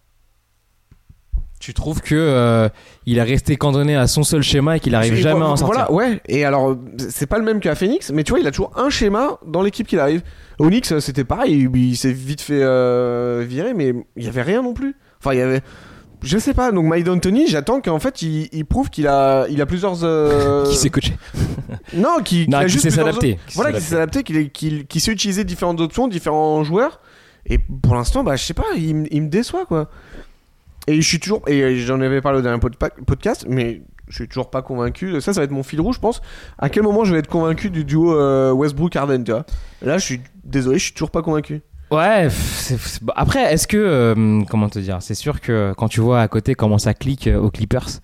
Tu 1.62 1.74
trouves 1.74 2.00
que 2.00 2.16
euh, 2.16 2.68
il 3.06 3.18
est 3.18 3.22
resté 3.22 3.54
cantonné 3.54 3.94
à 3.94 4.08
son 4.08 4.24
seul 4.24 4.42
schéma 4.42 4.78
et 4.78 4.80
qu'il 4.80 4.96
arrive 4.96 5.12
Et 5.14 5.16
jamais 5.18 5.34
voilà, 5.36 5.46
à 5.46 5.52
en 5.52 5.56
sortir 5.56 5.86
Voilà, 5.90 6.10
ouais. 6.10 6.20
Et 6.26 6.44
alors, 6.44 6.76
c'est 7.08 7.26
pas 7.28 7.38
le 7.38 7.44
même 7.44 7.60
qu'à 7.60 7.76
Phoenix, 7.76 8.10
mais 8.10 8.24
tu 8.24 8.30
vois, 8.32 8.40
il 8.40 8.46
a 8.48 8.50
toujours 8.50 8.72
un 8.76 8.90
schéma 8.90 9.38
dans 9.46 9.62
l'équipe 9.62 9.86
qu'il 9.86 10.00
arrive. 10.00 10.22
Onyx, 10.58 10.98
c'était 10.98 11.22
pareil, 11.22 11.68
il, 11.72 11.76
il 11.76 11.96
s'est 11.96 12.10
vite 12.12 12.40
fait 12.40 12.60
euh, 12.60 13.44
virer, 13.48 13.74
mais 13.74 13.94
il 14.16 14.24
y 14.24 14.26
avait 14.26 14.42
rien 14.42 14.60
non 14.60 14.74
plus. 14.74 14.96
Enfin, 15.20 15.34
il 15.34 15.38
y 15.38 15.40
avait. 15.40 15.60
Je 16.24 16.36
sais 16.36 16.52
pas, 16.52 16.72
donc 16.72 16.86
Mike 16.86 17.04
D'Antoni, 17.04 17.46
j'attends 17.46 17.80
qu'en 17.80 18.00
fait 18.00 18.22
il, 18.22 18.48
il 18.52 18.64
prouve 18.64 18.90
qu'il 18.90 19.06
a, 19.06 19.46
il 19.48 19.60
a 19.62 19.66
plusieurs. 19.66 20.02
euh, 20.02 20.66
Qui 20.68 20.76
s'est 20.76 20.90
coaché 20.90 21.16
Non, 21.94 22.18
qui, 22.24 22.48
Non, 22.48 22.58
a 22.58 22.66
juste 22.66 22.82
sait 22.82 22.90
s'adapter. 22.90 23.38
Voilà, 23.54 23.72
qui 23.72 23.80
sait 23.80 23.90
s'adapter, 23.90 24.24
qu'il 24.24 24.50
qu'il 24.50 24.86
qu'il 24.88 25.00
sait 25.00 25.12
utiliser 25.12 25.44
différentes 25.44 25.80
options, 25.80 26.08
différents 26.08 26.64
joueurs. 26.64 26.98
Et 27.46 27.58
pour 27.58 27.94
l'instant, 27.94 28.24
bah, 28.24 28.34
je 28.34 28.42
sais 28.44 28.54
pas, 28.54 28.66
il 28.76 28.94
me 28.94 29.28
déçoit 29.28 29.64
quoi. 29.66 29.88
Et 30.88 31.00
je 31.00 31.08
suis 31.08 31.20
toujours. 31.20 31.42
Et 31.48 31.76
j'en 31.78 32.00
avais 32.00 32.20
parlé 32.20 32.38
au 32.38 32.42
dernier 32.42 32.60
podcast, 33.06 33.46
mais 33.48 33.82
je 34.08 34.14
suis 34.16 34.28
toujours 34.28 34.50
pas 34.50 34.62
convaincu. 34.62 35.20
Ça, 35.20 35.32
ça 35.32 35.40
va 35.40 35.44
être 35.44 35.50
mon 35.52 35.62
fil 35.62 35.80
rouge, 35.80 35.96
je 35.96 36.00
pense. 36.00 36.20
À 36.58 36.68
quel 36.68 36.82
moment 36.82 37.04
je 37.04 37.12
vais 37.12 37.20
être 37.20 37.28
convaincu 37.28 37.70
du 37.70 37.84
duo 37.84 38.14
euh, 38.18 38.52
Westbrook-Harden, 38.52 39.24
tu 39.24 39.32
vois? 39.32 39.46
Là, 39.80 39.98
je 39.98 40.04
suis 40.04 40.20
désolé, 40.44 40.78
je 40.78 40.84
suis 40.84 40.92
toujours 40.92 41.10
pas 41.10 41.22
convaincu. 41.22 41.62
Ouais, 41.90 42.28
bon, 43.02 43.12
après, 43.16 43.52
est-ce 43.52 43.66
que. 43.66 43.76
euh, 43.76 44.42
comment 44.48 44.70
te 44.70 44.78
dire? 44.78 44.98
C'est 45.00 45.14
sûr 45.14 45.40
que 45.40 45.74
quand 45.76 45.88
tu 45.88 46.00
vois 46.00 46.22
à 46.22 46.28
côté 46.28 46.54
comment 46.54 46.78
ça 46.78 46.94
clique 46.94 47.26
euh, 47.26 47.38
aux 47.38 47.50
Clippers, 47.50 48.00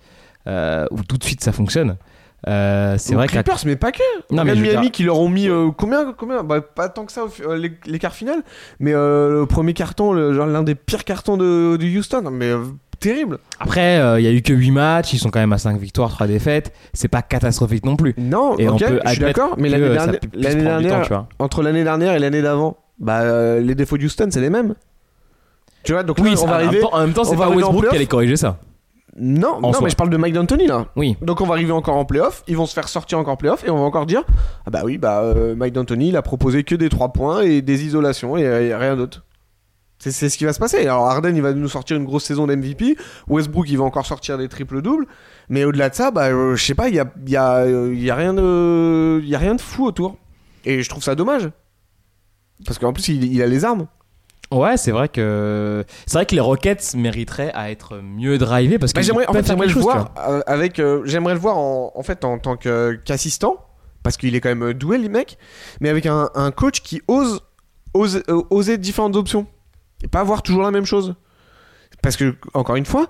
euh, 0.47 0.85
où 0.91 1.03
tout 1.03 1.17
de 1.17 1.23
suite 1.23 1.43
ça 1.43 1.51
fonctionne, 1.51 1.97
euh, 2.47 2.95
c'est 2.97 3.15
vrai 3.15 3.27
que. 3.27 3.35
la- 3.35 3.43
mais 3.65 3.75
pas 3.75 3.91
que. 3.91 3.99
Non, 4.31 4.43
mais 4.43 4.55
Miami 4.55 4.81
dire- 4.83 4.91
qui 4.91 5.03
leur 5.03 5.19
ont 5.19 5.29
mis 5.29 5.49
euh, 5.49 5.69
combien, 5.75 6.13
combien? 6.17 6.43
Bah, 6.43 6.61
Pas 6.61 6.87
tant 6.89 7.05
que 7.05 7.11
ça, 7.11 7.25
euh, 7.45 7.57
l'é- 7.57 7.77
l'écart 7.85 8.13
final. 8.13 8.43
Mais 8.79 8.93
euh, 8.93 9.39
le 9.41 9.45
premier 9.45 9.73
carton, 9.73 10.13
l'un 10.13 10.63
des 10.63 10.75
pires 10.75 11.03
cartons 11.03 11.37
de, 11.37 11.75
de 11.77 11.97
Houston. 11.97 12.23
Mais 12.31 12.51
terrible. 12.99 13.39
Après, 13.59 13.95
il 14.19 14.23
y 14.23 14.27
a 14.27 14.31
eu 14.31 14.41
que 14.41 14.53
8 14.53 14.71
matchs, 14.71 15.13
ils 15.13 15.19
sont 15.19 15.29
quand 15.29 15.39
même 15.39 15.53
à 15.53 15.57
5 15.57 15.77
victoires, 15.79 16.09
3 16.11 16.27
défaites. 16.27 16.73
C'est 16.93 17.07
pas 17.07 17.21
catastrophique 17.21 17.85
non 17.85 17.95
plus. 17.95 18.13
Non, 18.17 18.57
Et 18.57 18.67
on 18.69 18.77
peut 18.77 18.99
je 19.05 19.09
suis 19.11 19.19
d'accord, 19.19 19.55
mais 19.57 19.69
l'année 19.69 19.89
dernière, 19.89 20.19
temps, 20.19 20.27
dernière 20.63 21.01
tu 21.03 21.09
vois. 21.09 21.27
entre 21.39 21.61
l'année 21.61 21.83
dernière 21.83 22.13
et 22.13 22.19
l'année 22.19 22.41
d'avant, 22.41 22.77
bah, 22.99 23.57
les 23.59 23.75
défauts 23.75 23.97
d'Houston, 23.97 24.27
c'est 24.31 24.41
les 24.41 24.49
mêmes. 24.49 24.75
Tu 25.83 25.93
vois, 25.93 26.03
donc 26.03 26.17
là, 26.17 26.23
Oui, 26.25 26.31
on 26.33 26.35
ça- 26.35 26.45
va 26.47 26.55
arriver. 26.55 26.81
en 26.91 26.99
même 26.99 27.13
temps, 27.13 27.21
on 27.21 27.25
c'est 27.25 27.37
pas 27.37 27.47
Westbrook 27.49 27.89
qui 27.89 27.95
allait 27.95 28.05
corriger 28.05 28.35
ça. 28.35 28.57
Non, 29.17 29.59
non 29.59 29.73
soi. 29.73 29.81
mais 29.85 29.89
je 29.89 29.95
parle 29.95 30.09
de 30.09 30.17
Mike 30.17 30.33
D'Antoni 30.33 30.67
là. 30.67 30.87
Oui. 30.95 31.17
Donc 31.21 31.41
on 31.41 31.45
va 31.45 31.53
arriver 31.55 31.71
encore 31.71 31.95
en 31.97 32.05
playoff, 32.05 32.43
ils 32.47 32.55
vont 32.57 32.65
se 32.65 32.73
faire 32.73 32.87
sortir 32.87 33.17
encore 33.19 33.33
en 33.33 33.37
playoff 33.37 33.63
et 33.65 33.69
on 33.69 33.77
va 33.77 33.83
encore 33.83 34.05
dire 34.05 34.23
Ah 34.65 34.69
bah 34.69 34.81
oui, 34.85 34.97
bah 34.97 35.21
euh, 35.21 35.55
Mike 35.55 35.73
D'Antoni 35.73 36.09
il 36.09 36.17
a 36.17 36.21
proposé 36.21 36.63
que 36.63 36.75
des 36.75 36.89
3 36.89 37.11
points 37.13 37.41
et 37.41 37.61
des 37.61 37.85
isolations 37.85 38.37
et, 38.37 38.41
et 38.43 38.75
rien 38.75 38.95
d'autre. 38.95 39.23
C'est 40.01 40.29
ce 40.29 40.37
qui 40.37 40.45
va 40.45 40.53
se 40.53 40.59
passer. 40.59 40.77
Alors 40.87 41.09
Harden, 41.09 41.35
il 41.35 41.41
va 41.41 41.51
nous 41.51 41.67
sortir 41.67 41.97
une 41.97 42.05
grosse 42.05 42.23
saison 42.23 42.47
d'MVP. 42.47 42.95
Westbrook, 43.27 43.69
il 43.69 43.77
va 43.77 43.83
encore 43.83 44.05
sortir 44.05 44.37
des 44.37 44.47
triples-doubles. 44.47 45.05
Mais 45.49 45.65
au-delà 45.65 45.89
de 45.89 45.95
ça, 45.95 46.09
bah, 46.09 46.27
euh, 46.29 46.55
je 46.55 46.63
sais 46.63 46.73
pas, 46.73 46.87
il 46.87 46.95
y 46.95 46.99
a, 47.01 47.11
y, 47.27 47.35
a, 47.35 47.67
il 47.67 48.01
y 48.01 48.09
a 48.09 48.15
rien 48.15 48.33
de, 48.33 49.19
y 49.25 49.35
a 49.35 49.37
rien 49.37 49.55
de 49.55 49.61
fou 49.61 49.85
autour. 49.85 50.15
Et 50.63 50.83
je 50.83 50.89
trouve 50.89 51.03
ça 51.03 51.15
dommage. 51.15 51.49
Parce 52.65 52.79
qu'en 52.79 52.93
plus, 52.93 53.09
il, 53.09 53.25
il 53.25 53.41
a 53.41 53.45
les 53.47 53.65
armes. 53.65 53.87
Ouais, 54.51 54.77
c'est 54.77 54.91
vrai 54.91 55.09
que 55.09 55.85
c'est 56.07 56.13
vrai 56.17 56.25
que 56.25 56.33
les 56.33 56.41
Rockets 56.41 56.95
mériteraient 56.95 57.51
à 57.53 57.69
être 57.69 57.97
mieux 58.01 58.37
drivés 58.39 58.79
parce 58.79 58.93
que 58.93 58.97
Bah, 58.97 59.03
j'aimerais, 59.03 59.27
en 59.27 59.33
fait, 59.33 59.43
faire 59.43 59.47
j'aimerais 59.49 59.67
le 59.67 59.73
chose, 59.73 59.83
voir 59.83 60.11
euh, 60.27 60.41
avec, 60.47 60.79
euh, 60.79 61.01
j'aimerais 61.05 61.35
le 61.35 61.39
voir 61.39 61.57
en, 61.57 61.91
en 61.93 62.03
fait 62.03 62.25
en 62.25 62.39
tant 62.39 62.57
qu'assistant, 62.57 63.57
parce 64.01 64.17
qu'il 64.17 64.33
est 64.35 64.41
quand 64.41 64.53
même 64.53 64.73
doué, 64.73 64.97
les 64.97 65.09
mecs, 65.09 65.37
mais 65.81 65.89
avec 65.89 66.07
un, 66.07 66.29
un 66.33 66.49
coach 66.51 66.81
qui 66.81 67.01
ose, 67.07 67.41
ose 67.93 68.23
euh, 68.27 68.41
oser 68.49 68.79
différentes 68.79 69.15
options 69.15 69.45
et 70.03 70.07
pas 70.07 70.21
avoir 70.21 70.41
toujours 70.41 70.63
la 70.63 70.71
même 70.71 70.85
chose. 70.85 71.15
Parce 72.01 72.15
que 72.15 72.35
encore 72.53 72.77
une 72.77 72.85
fois, 72.85 73.07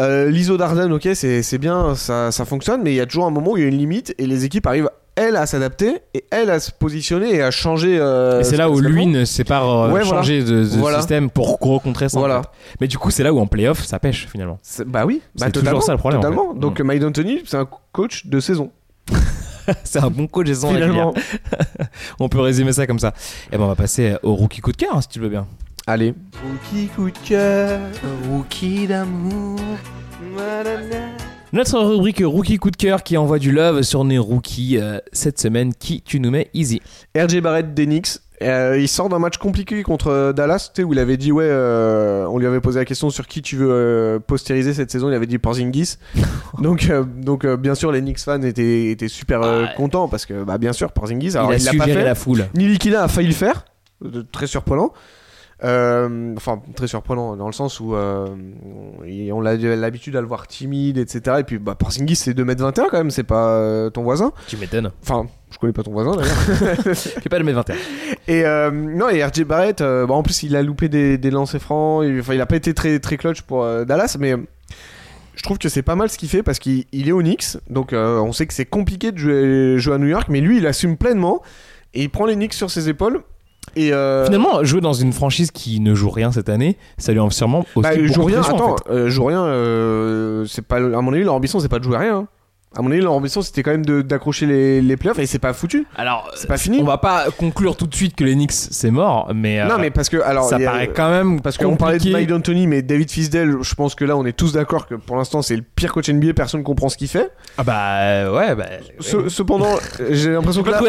euh, 0.00 0.30
l'ISO 0.30 0.56
d'Arden, 0.56 0.90
ok, 0.90 1.10
c'est, 1.14 1.42
c'est 1.42 1.58
bien, 1.58 1.94
ça, 1.94 2.32
ça 2.32 2.44
fonctionne, 2.44 2.82
mais 2.82 2.92
il 2.92 2.96
y 2.96 3.00
a 3.00 3.06
toujours 3.06 3.26
un 3.26 3.30
moment 3.30 3.52
où 3.52 3.56
il 3.56 3.62
y 3.62 3.66
a 3.66 3.68
une 3.68 3.76
limite 3.78 4.14
et 4.18 4.26
les 4.26 4.44
équipes 4.44 4.66
arrivent 4.66 4.90
elles 5.16 5.36
à 5.36 5.46
s'adapter 5.46 5.98
et 6.14 6.24
elles 6.30 6.50
à 6.50 6.60
se 6.60 6.70
positionner 6.70 7.34
et 7.36 7.42
à 7.42 7.50
changer. 7.50 7.96
euh, 7.98 8.40
Et 8.40 8.44
c'est 8.44 8.56
là 8.56 8.70
où 8.70 8.78
lui 8.80 9.06
ne 9.06 9.24
sait 9.24 9.44
pas 9.44 9.62
euh, 9.62 9.86
Ouais, 9.86 10.02
voilà. 10.02 10.04
changer 10.04 10.42
de, 10.42 10.62
de 10.62 10.78
Voilà. 10.78 10.98
système 10.98 11.30
pour 11.30 11.58
recontrer 11.58 12.08
ça. 12.08 12.18
en 12.18 12.20
Voilà. 12.20 12.42
fait. 12.42 12.48
Mais 12.80 12.88
du 12.88 12.98
coup, 12.98 13.10
c'est 13.10 13.22
là 13.22 13.32
où 13.32 13.38
en 13.40 13.46
playoff, 13.46 13.82
ça 13.84 13.98
pêche 13.98 14.28
finalement. 14.30 14.58
Bah 14.86 15.04
oui, 15.06 15.22
bah 15.34 15.46
C'est 15.46 15.52
toujours 15.52 15.64
totalement, 15.64 15.80
ça, 15.80 15.92
le 15.92 15.98
problème, 15.98 16.20
en 16.20 16.22
Totalement. 16.22 16.52
fait. 16.54 16.60
Donc 16.60 16.80
Mm. 16.80 16.84
Mike 16.84 17.00
D'Antoni, 17.00 17.42
c'est 17.46 17.56
un 17.56 17.68
coach 17.92 18.26
de 18.26 18.38
saison. 18.40 18.70
c'est 19.84 19.98
un 20.02 20.10
bon 20.10 20.26
coach 20.26 20.46
de 20.48 20.54
saison 20.54 20.68
Finalement. 20.72 21.14
On 22.20 22.28
peut 22.28 22.40
résumer 22.40 22.72
ça 22.72 22.86
comme 22.86 22.98
ça. 22.98 23.12
Et 23.52 23.56
ben 23.58 23.64
on 23.64 23.68
va 23.68 23.74
passer 23.74 24.16
au 24.22 24.34
rookie 24.34 24.60
coup 24.60 24.72
de 24.72 24.76
cœur, 24.76 24.94
hein, 24.94 25.00
si 25.00 25.08
tu 25.08 25.18
le 25.18 25.24
veux 25.24 25.30
bien. 25.30 25.46
Allez. 25.88 26.14
Rookie 26.44 26.88
coup 26.88 27.10
de 27.10 27.18
cœur, 27.26 27.80
rookie 28.30 28.86
d'amour. 28.86 29.58
Notre 31.52 31.78
rubrique 31.78 32.22
rookie 32.24 32.58
coup 32.58 32.70
de 32.70 32.76
cœur 32.76 33.02
qui 33.02 33.16
envoie 33.16 33.38
du 33.38 33.52
love 33.52 33.82
sur 33.82 34.04
nos 34.04 34.22
rookies 34.22 34.78
euh, 34.78 34.98
cette 35.12 35.38
semaine. 35.40 35.72
Qui 35.74 36.02
tu 36.02 36.20
nous 36.20 36.30
mets 36.30 36.50
easy? 36.54 36.82
RJ 37.16 37.40
Barrett 37.40 37.72
d'Enix. 37.72 38.20
Euh, 38.42 38.76
il 38.78 38.88
sort 38.88 39.08
d'un 39.08 39.18
match 39.18 39.38
compliqué 39.38 39.82
contre 39.82 40.08
euh, 40.08 40.32
Dallas, 40.34 40.70
où 40.84 40.92
il 40.92 40.98
avait 40.98 41.16
dit 41.16 41.32
ouais, 41.32 41.46
euh, 41.48 42.26
on 42.26 42.36
lui 42.38 42.46
avait 42.46 42.60
posé 42.60 42.78
la 42.80 42.84
question 42.84 43.08
sur 43.08 43.26
qui 43.26 43.40
tu 43.40 43.56
veux 43.56 44.20
postériser 44.26 44.74
cette 44.74 44.90
saison, 44.90 45.08
il 45.08 45.14
avait 45.14 45.26
dit 45.26 45.38
Porzingis. 45.38 45.96
donc, 46.58 46.92
donc 47.22 47.46
bien 47.46 47.74
sûr, 47.74 47.92
les 47.92 48.00
Knicks 48.02 48.18
fans 48.18 48.42
étaient, 48.42 48.90
étaient 48.90 49.08
super 49.08 49.40
Ah, 49.42 49.72
contents 49.76 50.08
parce 50.08 50.26
que 50.26 50.44
bah 50.44 50.58
bien 50.58 50.74
sûr 50.74 50.92
Porzingis, 50.92 51.36
alors 51.38 51.50
Il 51.50 51.54
a 51.54 51.58
il 51.58 51.64
l'a 51.64 51.70
su 51.70 51.78
pas 51.78 51.86
gérer 51.86 52.00
fait. 52.00 52.04
la 52.04 52.14
foule. 52.14 52.46
Nilikina 52.54 53.04
a 53.04 53.08
failli 53.08 53.28
le 53.28 53.34
faire, 53.34 53.64
très 54.32 54.46
surprenant. 54.46 54.92
Euh, 55.64 56.34
enfin, 56.36 56.60
très 56.74 56.86
surprenant 56.86 57.34
dans 57.34 57.46
le 57.46 57.52
sens 57.54 57.80
où 57.80 57.94
euh, 57.94 58.26
il- 59.06 59.32
on 59.32 59.42
a 59.46 59.54
l'habitude 59.54 60.14
à 60.14 60.20
le 60.20 60.26
voir 60.26 60.46
timide, 60.46 60.98
etc. 60.98 61.36
Et 61.40 61.44
puis, 61.44 61.58
bah, 61.58 61.74
Porzingis, 61.74 62.16
c'est 62.16 62.34
2m21 62.34 62.88
quand 62.90 62.98
même, 62.98 63.10
c'est 63.10 63.22
pas 63.22 63.48
euh, 63.56 63.88
ton 63.88 64.02
voisin. 64.02 64.32
Tu 64.48 64.58
m'étonnes. 64.58 64.90
Enfin, 65.02 65.26
je 65.50 65.56
connais 65.58 65.72
pas 65.72 65.82
ton 65.82 65.92
voisin 65.92 66.12
d'ailleurs. 66.12 66.36
Fais 66.94 67.28
pas 67.30 67.38
le 67.38 67.44
mettre 67.44 67.56
21. 67.56 67.74
Et 68.28 68.44
euh, 68.44 68.70
non, 68.70 69.08
et 69.08 69.24
RJ 69.24 69.44
Barrett, 69.44 69.80
euh, 69.80 70.06
bah, 70.06 70.12
en 70.12 70.22
plus, 70.22 70.42
il 70.42 70.54
a 70.56 70.62
loupé 70.62 70.90
des, 70.90 71.16
des 71.16 71.30
lancers 71.30 71.60
francs. 71.62 72.04
Il, 72.06 72.20
enfin, 72.20 72.34
il 72.34 72.40
a 72.42 72.46
pas 72.46 72.56
été 72.56 72.74
très, 72.74 72.98
très 72.98 73.16
clutch 73.16 73.40
pour 73.40 73.64
euh, 73.64 73.86
Dallas, 73.86 74.16
mais 74.20 74.34
je 75.36 75.42
trouve 75.42 75.56
que 75.56 75.70
c'est 75.70 75.82
pas 75.82 75.96
mal 75.96 76.10
ce 76.10 76.18
qu'il 76.18 76.28
fait 76.28 76.42
parce 76.42 76.58
qu'il 76.58 76.84
il 76.92 77.08
est 77.08 77.12
au 77.12 77.22
Knicks. 77.22 77.56
Donc, 77.70 77.94
euh, 77.94 78.18
on 78.18 78.32
sait 78.32 78.46
que 78.46 78.52
c'est 78.52 78.66
compliqué 78.66 79.10
de 79.10 79.16
jouer, 79.16 79.78
jouer 79.78 79.94
à 79.94 79.98
New 79.98 80.06
York, 80.08 80.26
mais 80.28 80.42
lui, 80.42 80.58
il 80.58 80.66
assume 80.66 80.98
pleinement 80.98 81.40
et 81.94 82.02
il 82.02 82.10
prend 82.10 82.26
les 82.26 82.34
Knicks 82.34 82.52
sur 82.52 82.70
ses 82.70 82.90
épaules. 82.90 83.22
Et 83.74 83.92
euh, 83.92 84.24
Finalement, 84.24 84.62
jouer 84.64 84.80
dans 84.80 84.92
une 84.92 85.12
franchise 85.12 85.50
qui 85.50 85.80
ne 85.80 85.94
joue 85.94 86.10
rien 86.10 86.32
cette 86.32 86.48
année, 86.48 86.76
ça 86.98 87.12
lui 87.12 87.20
a 87.20 87.30
sûrement 87.30 87.66
aussi 87.74 87.82
bah, 87.88 88.06
joue 88.06 88.22
rien. 88.24 88.40
pression, 88.40 88.54
en 88.54 88.58
Attends, 88.58 88.76
fait. 88.86 88.92
euh, 88.92 89.08
joue 89.10 89.24
rien. 89.24 89.44
euh, 89.44 90.44
c'est 90.46 90.62
pas, 90.62 90.76
à 90.76 90.80
mon 91.00 91.12
avis, 91.12 91.24
leur 91.24 91.34
ambition, 91.34 91.58
c'est 91.60 91.68
pas 91.68 91.78
de 91.78 91.84
jouer 91.84 91.96
à 91.96 92.00
rien. 92.00 92.28
À 92.78 92.82
mon 92.82 92.90
avis, 92.90 93.00
leur 93.00 93.12
ambition, 93.14 93.40
c'était 93.40 93.62
quand 93.62 93.70
même 93.70 93.86
d'accrocher 94.02 94.44
les, 94.44 94.82
les 94.82 94.96
playoffs 94.98 95.18
et 95.18 95.24
c'est 95.24 95.38
pas 95.38 95.54
foutu. 95.54 95.86
Alors, 95.96 96.30
C'est 96.34 96.46
pas 96.46 96.58
fini. 96.58 96.78
on 96.78 96.84
va 96.84 96.98
pas 96.98 97.26
conclure 97.38 97.74
tout 97.74 97.86
de 97.86 97.94
suite 97.94 98.14
que 98.14 98.22
les 98.22 98.34
Knicks 98.34 98.52
c'est 98.52 98.90
mort, 98.90 99.30
mais 99.34 99.60
euh, 99.60 99.66
non, 99.66 99.78
mais 99.78 99.90
parce 99.90 100.10
que 100.10 100.18
alors 100.18 100.44
ça 100.46 100.56
a- 100.56 100.60
paraît 100.60 100.88
quand 100.88 101.08
même 101.08 101.40
Parce 101.40 101.56
qu'on 101.56 101.76
parlait 101.76 101.98
de. 101.98 102.10
Mike 102.10 102.28
D'Antoni, 102.28 102.66
mais 102.66 102.82
David 102.82 103.10
Fisdale, 103.10 103.56
je 103.62 103.74
pense 103.74 103.94
que 103.94 104.04
là, 104.04 104.14
on 104.16 104.26
est 104.26 104.34
tous 104.36 104.52
d'accord 104.52 104.86
que 104.86 104.94
pour 104.94 105.16
l'instant, 105.16 105.40
c'est 105.40 105.56
le 105.56 105.62
pire 105.62 105.90
coach 105.90 106.10
NBA, 106.10 106.34
personne 106.34 106.62
comprend 106.64 106.90
ce 106.90 106.98
qu'il 106.98 107.08
fait. 107.08 107.30
Ah 107.56 107.62
bah 107.64 108.30
ouais, 108.32 108.54
bah. 108.54 108.66
Ouais. 109.00 109.28
cependant, 109.30 109.76
j'ai 110.10 110.32
l'impression 110.32 110.60
On 110.60 110.64
que 110.64 110.70
là, 110.70 110.80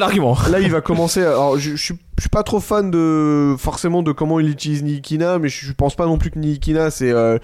là, 0.49 0.59
il 0.59 0.71
va 0.71 0.81
commencer. 0.81 1.21
Alors, 1.23 1.57
je, 1.57 1.71
je 1.77 1.81
suis, 1.81 1.95
je 2.17 2.23
suis 2.23 2.29
pas 2.29 2.43
trop 2.43 2.59
fan 2.59 2.91
de 2.91 3.55
forcément 3.57 4.03
de 4.03 4.11
comment 4.11 4.41
il 4.41 4.49
utilise 4.49 4.83
Nikina, 4.83 5.39
mais 5.39 5.47
je, 5.47 5.65
je 5.65 5.71
pense 5.71 5.95
pas 5.95 6.05
non 6.05 6.17
plus 6.17 6.31
que 6.31 6.39
Nikina, 6.39 6.91
c'est 6.91 7.11
euh, 7.11 7.37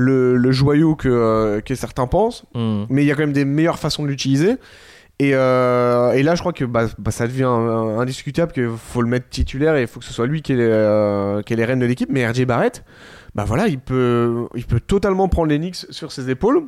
le, 0.00 0.36
le 0.36 0.52
joyau 0.52 0.96
que, 0.96 1.08
euh, 1.08 1.60
que 1.60 1.74
certains 1.74 2.06
pensent. 2.06 2.44
Hmm. 2.54 2.84
Mais 2.88 3.02
il 3.04 3.06
y 3.06 3.12
a 3.12 3.14
quand 3.14 3.22
même 3.22 3.32
des 3.32 3.44
meilleures 3.44 3.78
façons 3.78 4.02
de 4.02 4.08
l'utiliser. 4.08 4.56
Et, 5.18 5.32
euh, 5.34 6.12
et 6.12 6.22
là, 6.22 6.34
je 6.34 6.40
crois 6.40 6.54
que 6.54 6.64
bah, 6.64 6.86
bah, 6.98 7.10
ça 7.10 7.26
devient 7.26 7.44
indiscutable 7.44 8.52
qu'il 8.52 8.70
faut 8.70 9.02
le 9.02 9.08
mettre 9.08 9.28
titulaire 9.28 9.76
et 9.76 9.82
il 9.82 9.86
faut 9.86 10.00
que 10.00 10.06
ce 10.06 10.14
soit 10.14 10.26
lui 10.26 10.40
qui 10.40 10.52
est 10.52 10.56
les, 10.56 10.66
euh, 10.66 11.42
qui 11.42 11.52
est 11.52 11.56
les 11.56 11.66
rênes 11.66 11.78
de 11.78 11.84
l'équipe. 11.84 12.08
Mais 12.10 12.26
RJ 12.26 12.46
Barrett, 12.46 12.82
bah 13.34 13.44
voilà, 13.44 13.68
il 13.68 13.78
peut, 13.78 14.46
il 14.54 14.64
peut 14.64 14.80
totalement 14.80 15.28
prendre 15.28 15.48
les 15.48 15.58
Knicks 15.58 15.86
sur 15.90 16.10
ses 16.10 16.30
épaules. 16.30 16.62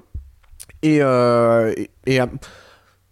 Et, 0.82 0.98
euh, 1.00 1.72
et, 1.76 1.90
et, 2.06 2.20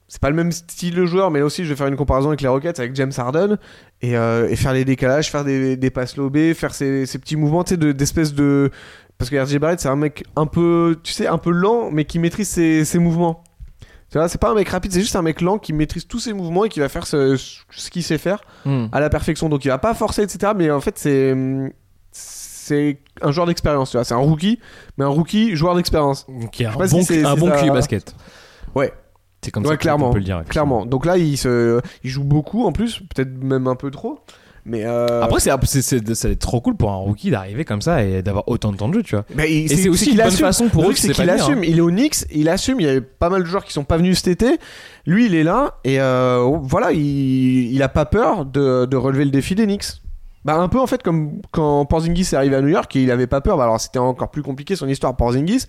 c'est 0.09 0.21
pas 0.21 0.29
le 0.29 0.37
même 0.37 0.53
style 0.53 0.95
de 0.95 1.07
joueur, 1.07 1.31
mais 1.31 1.39
là 1.39 1.47
aussi, 1.47 1.65
je 1.65 1.71
vais 1.71 1.77
faire 1.77 1.87
une 1.87 1.97
comparaison 1.97 2.29
avec 2.29 2.43
les 2.43 2.49
Rockets, 2.49 2.79
avec 2.79 2.95
James 2.97 3.13
Harden, 3.17 3.57
et, 4.03 4.11
faire 4.57 4.73
les 4.75 4.85
décalages, 4.85 5.31
faire 5.31 5.45
des, 5.45 5.77
des 5.77 5.91
passes 5.91 6.17
lobées, 6.17 6.53
faire 6.53 6.75
ces, 6.75 7.07
ces 7.07 7.19
petits 7.19 7.37
mouvements, 7.37 7.65
tu 7.65 7.71
sais, 7.71 7.77
de- 7.79 7.93
d'espèce 7.93 8.35
de. 8.35 8.71
Parce 9.21 9.31
que 9.31 9.37
RJ 9.37 9.59
Barrett, 9.59 9.79
c'est 9.79 9.89
un 9.89 9.95
mec 9.97 10.25
un 10.35 10.47
peu, 10.47 10.99
tu 11.05 11.13
sais, 11.13 11.27
un 11.29 11.39
peu 11.39 11.51
lent, 11.51 11.91
mais 11.93 12.05
qui 12.07 12.19
maîtrise 12.19 12.49
ses, 12.49 12.85
ses 12.85 12.99
mouvements. 12.99 13.45
Tu 14.11 14.19
vois, 14.19 14.29
c'est 14.29 14.41
pas 14.41 14.51
un 14.51 14.55
mec 14.55 14.69
rapide, 14.69 14.91
c'est 14.93 15.01
juste 15.03 15.15
un 15.15 15.23
mec 15.23 15.41
lent 15.41 15.59
qui 15.59 15.73
maîtrise 15.73 16.07
tous 16.09 16.19
ses 16.19 16.33
mouvements 16.33 16.65
et 16.65 16.69
qui 16.69 16.81
va 16.81 16.89
faire 16.89 17.07
ce, 17.07 17.37
ce 17.37 17.91
qu'il 17.91 18.03
sait 18.03 18.19
faire 18.19 18.41
Hmm. 18.65 18.87
à 18.91 18.99
la 18.99 19.09
perfection. 19.11 19.49
Donc 19.49 19.65
il 19.65 19.69
va 19.69 19.79
pas 19.79 19.95
forcer, 19.95 20.23
etc. 20.23 20.53
Mais 20.57 20.71
en 20.73 20.81
fait, 20.81 20.99
c'est 20.99 21.37
c'est 22.11 22.99
un 23.23 23.31
joueur 23.33 23.47
d'expérience. 23.47 23.91
Tu 23.91 23.97
vois, 23.97 24.05
c'est 24.05 24.15
un 24.15 24.19
rookie, 24.19 24.59
mais 24.97 25.05
un 25.05 25.09
rookie 25.09 25.55
joueur 25.55 25.75
d'expérience. 25.75 26.27
Donc, 26.29 26.59
il 26.59 26.63
y 26.63 26.67
a 26.67 26.71
un 26.71 26.87
si 26.89 26.95
bon, 26.95 27.03
c'est- 27.03 27.25
un 27.25 27.35
bon 27.37 27.49
ça. 27.51 27.57
QI 27.61 27.71
basket. 27.71 28.15
Ouais. 28.75 28.93
C'est 29.45 29.51
comme 29.51 29.65
Ouais, 29.65 29.71
ça 29.71 29.77
clairement, 29.77 30.09
qu'on 30.09 30.13
peut 30.15 30.19
le 30.19 30.25
dire. 30.25 30.43
Clairement. 30.49 30.85
Donc 30.87 31.07
là, 31.07 31.17
il 31.17 31.37
se, 31.39 31.81
il 32.05 32.11
joue 32.11 32.25
beaucoup 32.25 32.65
en 32.67 32.73
plus, 32.73 33.01
peut-être 33.15 33.31
même 33.43 33.67
un 33.69 33.75
peu 33.77 33.91
trop. 33.91 34.21
Mais 34.67 34.85
euh, 34.85 35.23
Après, 35.23 35.41
c'est, 35.41 35.51
c'est, 35.65 35.83
c'est- 35.83 36.15
ça 36.15 36.29
va 36.29 36.33
être 36.33 36.39
trop 36.41 36.61
cool 36.61 36.77
pour 36.77 36.91
un 36.91 36.97
rookie 36.97 37.31
d'arriver 37.31 37.65
comme 37.65 37.81
ça 37.83 38.05
et 38.05 38.23
d'avoir 38.23 38.47
autant 38.49 38.73
de 38.73 38.77
temps 38.77 38.89
de 38.89 38.95
jeu, 38.95 39.03
tu 39.03 39.15
vois. 39.17 39.25
bah, 39.35 39.47
il- 39.47 39.73
Et 39.73 39.77
c'est 39.77 39.89
aussi 39.89 40.11
une 40.11 40.17
bonne 40.17 40.27
assume. 40.27 40.47
façon 40.47 40.69
pour 40.69 40.89
eux 40.89 40.95
c'est 40.95 41.13
qu'il 41.13 41.31
assume. 41.31 41.59
hein. 41.59 41.65
Il 41.67 41.79
est 41.79 41.81
au 41.81 41.91
Knicks, 41.91 42.27
il 42.33 42.49
assume. 42.49 42.81
Il 42.81 42.87
y 42.87 42.91
a 42.91 43.01
pas 43.01 43.31
mal 43.31 43.43
de 43.43 43.47
joueurs 43.47 43.65
qui 43.65 43.73
sont 43.73 43.85
pas 43.85 43.97
venus 43.97 44.19
cet 44.19 44.29
été. 44.29 44.59
Lui, 45.07 45.27
il 45.27 45.35
est 45.35 45.43
là 45.45 45.75
et 45.85 46.01
euh, 46.01 46.59
voilà, 46.63 46.93
il, 46.93 47.73
il 47.73 47.83
a 47.83 47.89
pas 47.89 48.05
peur 48.05 48.45
de, 48.45 48.85
de 48.85 48.97
relever 48.97 49.25
le 49.25 49.31
défi 49.31 49.55
des 49.55 49.65
Knicks. 49.65 49.87
Bah 50.45 50.55
un 50.57 50.69
peu 50.69 50.79
en 50.81 50.87
fait 50.87 51.03
comme 51.03 51.43
quand 51.51 51.85
Porzingis 51.85 52.23
est 52.23 52.35
arrivé 52.35 52.57
à 52.57 52.63
New 52.63 52.69
York, 52.69 52.95
il 52.95 53.11
avait 53.11 53.27
pas 53.27 53.43
peur. 53.43 53.59
Bah, 53.59 53.65
alors 53.65 53.79
c'était 53.81 53.99
encore 53.99 54.31
plus 54.31 54.43
compliqué 54.43 54.75
son 54.75 54.89
histoire 54.89 55.15
Porzingis, 55.15 55.65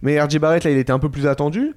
mais 0.00 0.20
RJ 0.20 0.38
Barrett 0.38 0.62
là, 0.62 0.70
il 0.70 0.78
était 0.78 0.92
un 0.92 1.00
peu 1.00 1.08
plus 1.10 1.26
attendu. 1.26 1.74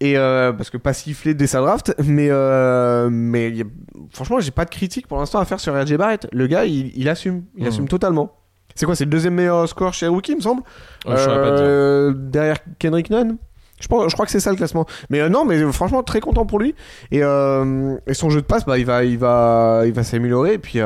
Et 0.00 0.16
euh, 0.16 0.52
parce 0.52 0.70
que 0.70 0.76
pas 0.76 0.92
sifflé 0.92 1.34
dès 1.34 1.46
sa 1.48 1.60
draft, 1.60 1.92
mais 2.04 2.28
euh, 2.30 3.08
mais 3.10 3.48
il 3.48 3.56
y 3.56 3.62
a- 3.62 3.64
franchement 4.12 4.38
j'ai 4.38 4.52
pas 4.52 4.64
de 4.64 4.70
critique 4.70 5.08
pour 5.08 5.18
l'instant 5.18 5.40
à 5.40 5.44
faire 5.44 5.58
sur 5.58 5.74
RJ 5.74 5.94
Barrett. 5.96 6.28
Le 6.32 6.46
gars 6.46 6.66
il, 6.66 6.92
il 6.96 7.08
assume, 7.08 7.42
il 7.56 7.62
Mhm. 7.62 7.68
assume 7.68 7.88
totalement. 7.88 8.32
C'est 8.76 8.86
quoi, 8.86 8.94
c'est 8.94 9.04
le 9.06 9.10
deuxième 9.10 9.34
meilleur 9.34 9.68
score 9.68 9.92
chez 9.92 10.06
Rookie, 10.06 10.32
il 10.32 10.36
me 10.36 10.40
semble? 10.40 10.62
Euh. 11.08 11.16
Euh, 11.16 12.12
derrière 12.16 12.58
Kendrick 12.78 13.10
Nunn? 13.10 13.38
Je, 13.80 13.88
pense, 13.88 14.08
je 14.08 14.12
crois 14.14 14.24
que 14.24 14.30
c'est 14.30 14.38
ça 14.40 14.50
le 14.50 14.56
classement. 14.56 14.86
Mais 15.10 15.20
euh, 15.20 15.28
non, 15.28 15.44
mais 15.44 15.60
franchement 15.72 16.04
très 16.04 16.20
content 16.20 16.46
pour 16.46 16.60
lui. 16.60 16.76
Et, 17.10 17.18
et 17.18 18.14
son 18.14 18.30
jeu 18.30 18.40
de 18.40 18.46
passe, 18.46 18.64
bah 18.64 18.78
il 18.78 18.84
va, 18.86 19.02
il 19.04 19.18
va, 19.18 19.82
il 19.84 19.92
va 19.92 20.04
s'améliorer. 20.04 20.54
Et 20.54 20.58
puis 20.58 20.78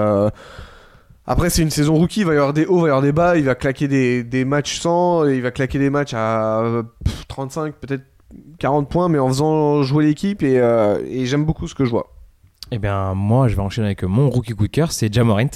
après 1.26 1.50
c'est 1.50 1.62
une 1.62 1.70
saison 1.70 1.94
rookie, 1.94 2.20
il 2.20 2.26
va 2.26 2.32
y 2.34 2.36
avoir 2.36 2.52
des 2.52 2.66
hauts, 2.66 2.78
il 2.78 2.82
va 2.82 2.86
y 2.86 2.90
avoir 2.90 3.02
des 3.02 3.12
bas. 3.12 3.36
Il 3.36 3.44
va 3.44 3.54
claquer 3.54 3.88
des, 3.88 4.24
des 4.24 4.44
matchs 4.44 4.80
100, 4.80 5.26
et 5.28 5.36
il 5.36 5.42
va 5.42 5.50
claquer 5.50 5.78
des 5.78 5.90
matchs 5.90 6.14
à 6.14 6.60
euh, 6.60 6.82
pff, 7.04 7.26
35, 7.28 7.74
peut-être 7.76 8.02
40 8.58 8.88
points, 8.88 9.08
mais 9.08 9.18
en 9.18 9.28
faisant 9.28 9.82
jouer 9.82 10.04
l'équipe. 10.04 10.42
Et, 10.42 10.58
euh, 10.58 10.98
et 11.08 11.26
j'aime 11.26 11.44
beaucoup 11.44 11.66
ce 11.68 11.74
que 11.74 11.84
je 11.84 11.90
vois. 11.90 12.08
Eh 12.70 12.78
bien, 12.78 13.14
moi, 13.14 13.48
je 13.48 13.56
vais 13.56 13.62
enchaîner 13.62 13.88
avec 13.88 14.02
mon 14.04 14.30
rookie 14.30 14.52
coup 14.54 14.66
de 14.66 14.72
cœur, 14.72 14.92
c'est 14.92 15.12
Jamorant. 15.12 15.46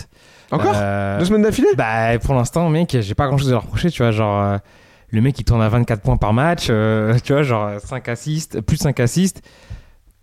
Encore 0.50 0.72
Euh, 0.76 1.18
Deux 1.18 1.24
semaines 1.24 1.42
d'affilée? 1.42 1.68
Bah, 1.76 2.18
pour 2.18 2.34
l'instant, 2.34 2.68
mec, 2.68 2.96
j'ai 3.00 3.14
pas 3.14 3.26
grand 3.26 3.38
chose 3.38 3.48
à 3.48 3.52
leur 3.52 3.62
reprocher, 3.62 3.90
tu 3.90 4.02
vois. 4.02 4.10
Genre, 4.12 4.42
euh, 4.42 4.58
le 5.10 5.20
mec, 5.20 5.38
il 5.38 5.44
tourne 5.44 5.62
à 5.62 5.68
24 5.68 6.02
points 6.02 6.16
par 6.18 6.32
match, 6.32 6.66
tu 7.24 7.32
vois, 7.32 7.42
genre 7.42 7.80
5 7.80 8.08
assists, 8.08 8.60
plus 8.60 8.76
de 8.76 8.82
5 8.82 9.00
assists. 9.00 9.42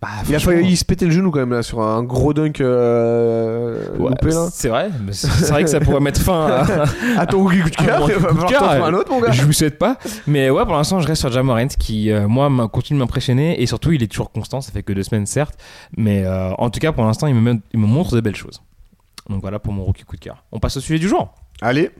Bah, 0.04 0.10
Il 0.28 0.34
a 0.34 0.38
failli 0.38 0.76
se 0.76 0.84
péter 0.84 1.06
le 1.06 1.12
genou 1.12 1.30
quand 1.30 1.38
même 1.38 1.52
là 1.52 1.62
sur 1.62 1.80
un 1.80 2.02
gros 2.02 2.34
dunk 2.34 2.60
euh, 2.60 3.88
ouais, 3.96 4.10
loupé 4.10 4.28
là. 4.28 4.48
c'est 4.52 4.68
vrai, 4.68 4.90
c'est 5.12 5.48
vrai 5.48 5.64
que 5.64 5.70
ça 5.70 5.80
pourrait 5.80 6.00
mettre 6.00 6.20
fin 6.20 6.46
à. 6.46 6.84
À 7.16 7.26
ton 7.26 7.42
rookie 7.42 7.60
coup 7.60 7.70
de 7.70 7.76
cœur, 7.76 8.04
un 8.04 8.92
autre 8.92 9.10
mon 9.10 9.20
gars. 9.20 9.30
je 9.30 9.42
vous 9.42 9.52
souhaite 9.54 9.78
pas. 9.78 9.96
Mais 10.26 10.50
ouais, 10.50 10.64
pour 10.64 10.74
l'instant, 10.74 11.00
je 11.00 11.06
reste 11.06 11.20
sur 11.20 11.32
Jamorant 11.32 11.68
qui, 11.78 12.10
euh, 12.10 12.28
moi, 12.28 12.50
continue 12.68 12.98
de 12.98 13.02
m'impressionner. 13.02 13.62
Et 13.62 13.66
surtout, 13.66 13.92
il 13.92 14.02
est 14.02 14.08
toujours 14.08 14.30
constant. 14.30 14.60
Ça 14.60 14.72
fait 14.72 14.82
que 14.82 14.92
deux 14.92 15.02
semaines, 15.02 15.24
certes. 15.26 15.58
Mais 15.96 16.24
euh, 16.26 16.52
en 16.58 16.68
tout 16.68 16.80
cas, 16.80 16.92
pour 16.92 17.04
l'instant, 17.04 17.26
il 17.26 17.34
me, 17.34 17.60
il 17.72 17.80
me 17.80 17.86
montre 17.86 18.14
de 18.14 18.20
belles 18.20 18.36
choses. 18.36 18.60
Donc 19.30 19.40
voilà 19.40 19.58
pour 19.58 19.72
mon 19.72 19.84
rookie 19.84 20.04
coup 20.04 20.16
de 20.16 20.20
cœur. 20.20 20.44
On 20.52 20.58
passe 20.58 20.76
au 20.76 20.80
sujet 20.80 20.98
du 20.98 21.08
jour. 21.08 21.32
Allez. 21.62 21.90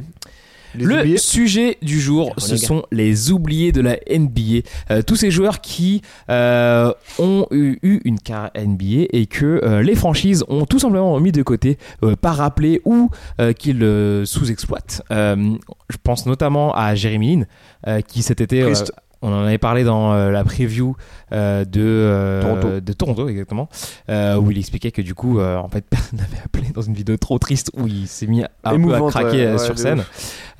Les 0.74 0.84
le 0.84 0.98
oubliés. 1.00 1.18
sujet 1.18 1.78
du 1.82 2.00
jour, 2.00 2.34
ce 2.38 2.56
sont 2.56 2.84
les 2.90 3.30
oubliés 3.30 3.72
de 3.72 3.80
la 3.80 3.96
NBA. 4.10 4.66
Euh, 4.90 5.02
tous 5.02 5.16
ces 5.16 5.30
joueurs 5.30 5.60
qui 5.60 6.02
euh, 6.30 6.92
ont 7.18 7.46
eu, 7.50 7.78
eu 7.82 8.00
une 8.04 8.18
carrière 8.18 8.50
NBA 8.56 9.06
et 9.10 9.26
que 9.26 9.60
euh, 9.62 9.82
les 9.82 9.94
franchises 9.94 10.44
ont 10.48 10.66
tout 10.66 10.78
simplement 10.78 11.18
mis 11.20 11.32
de 11.32 11.42
côté, 11.42 11.78
pas 12.20 12.32
rappelé 12.32 12.80
ou 12.84 13.10
qu'ils 13.58 14.22
sous-exploitent. 14.24 15.02
Je 15.10 15.96
pense 16.02 16.26
notamment 16.26 16.74
à 16.74 16.94
Jeremy 16.94 17.44
Lin, 17.86 18.00
qui 18.02 18.22
cet 18.22 18.40
été, 18.40 18.62
Triste. 18.62 18.92
On 19.24 19.32
en 19.32 19.44
avait 19.44 19.58
parlé 19.58 19.84
dans 19.84 20.12
euh, 20.12 20.30
la 20.30 20.44
preview 20.44 20.94
euh, 21.32 21.64
de, 21.64 21.80
euh, 21.82 22.42
Toronto. 22.42 22.80
de 22.80 22.92
Toronto, 22.92 23.28
exactement, 23.28 23.68
où 24.08 24.50
il 24.50 24.58
expliquait 24.58 24.90
que 24.90 25.02
du 25.02 25.14
coup, 25.14 25.40
en 25.40 25.68
fait, 25.68 25.84
personne 25.90 26.18
n'avait 26.18 26.42
appelé 26.44 26.68
dans 26.74 26.82
une 26.82 26.94
vidéo 26.94 27.16
trop 27.16 27.38
triste 27.38 27.70
où 27.76 27.86
il 27.86 28.06
s'est 28.06 28.26
mis 28.26 28.44
un 28.64 28.78
peu 28.80 28.94
à 28.94 29.00
craquer 29.08 29.46
ouais, 29.52 29.58
sur 29.58 29.78
scène. 29.78 30.04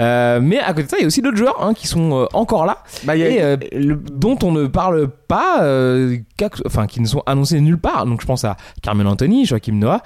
mais 0.00 0.59
à 0.61 0.68
côté 0.73 0.85
de 0.85 0.88
ça, 0.90 0.97
il 0.99 1.02
y 1.02 1.04
a 1.04 1.06
aussi 1.06 1.23
d'autres 1.23 1.37
joueurs 1.37 1.62
hein, 1.62 1.75
qui 1.75 1.87
sont 1.87 2.26
encore 2.33 2.66
là 2.66 2.78
Bah, 3.04 3.12
a- 3.12 3.16
et 3.16 3.56
le- 3.73 3.97
dont 4.12 4.38
on 4.42 4.52
ne 4.52 4.66
parle 4.66 5.09
pas, 5.28 5.59
enfin 6.66 6.87
qui 6.87 7.00
ne 7.00 7.06
sont 7.06 7.23
annoncés 7.26 7.61
nulle 7.61 7.78
part. 7.78 8.06
Donc 8.06 8.21
je 8.21 8.26
pense 8.26 8.44
à 8.44 8.56
Carmel 8.83 9.06
Anthony, 9.06 9.44
Joachim 9.47 9.75
Noah, 9.75 10.00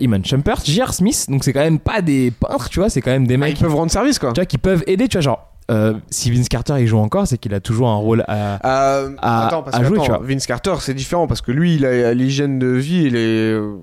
Iman 0.00 0.24
Shumpert, 0.24 0.60
J.R. 0.64 0.92
Smith. 0.92 1.26
Donc 1.28 1.44
c'est 1.44 1.52
quand 1.52 1.60
même 1.60 1.78
pas 1.78 2.02
des 2.02 2.30
peintres, 2.30 2.68
tu 2.68 2.80
vois, 2.80 2.90
c'est 2.90 3.00
quand 3.00 3.10
même 3.10 3.26
des 3.26 3.34
Ah, 3.34 3.38
mecs 3.38 3.58
ils 3.58 3.62
peuvent 3.62 3.74
rendre 3.74 3.90
service 3.90 4.18
quoi. 4.18 4.32
tu 4.32 4.40
vois, 4.40 4.46
qui 4.46 4.58
peuvent 4.58 4.84
aider. 4.86 5.08
Tu 5.08 5.16
vois, 5.16 5.22
genre 5.22 5.48
euh, 5.70 5.94
si 6.10 6.30
Vince 6.30 6.48
Carter 6.48 6.74
il 6.78 6.86
joue 6.86 6.98
encore, 6.98 7.26
c'est 7.26 7.38
qu'il 7.38 7.54
a 7.54 7.60
toujours 7.60 7.88
un 7.88 7.96
rôle 7.96 8.24
à. 8.28 8.54
Euh, 8.66 9.10
à- 9.20 9.46
attends, 9.46 9.62
parce 9.62 9.76
à 9.76 9.80
que 9.80 9.86
jouer, 9.86 9.96
attends, 9.98 10.04
tu 10.04 10.10
vois. 10.10 10.20
Vince 10.26 10.46
Carter, 10.46 10.74
c'est 10.80 10.94
différent 10.94 11.26
parce 11.26 11.40
que 11.40 11.52
lui, 11.52 11.74
il 11.76 11.86
a 11.86 12.12
l'hygiène 12.14 12.58
de 12.58 12.66
vie, 12.68 13.04
il 13.04 13.16
est 13.16 13.52
euh, 13.52 13.76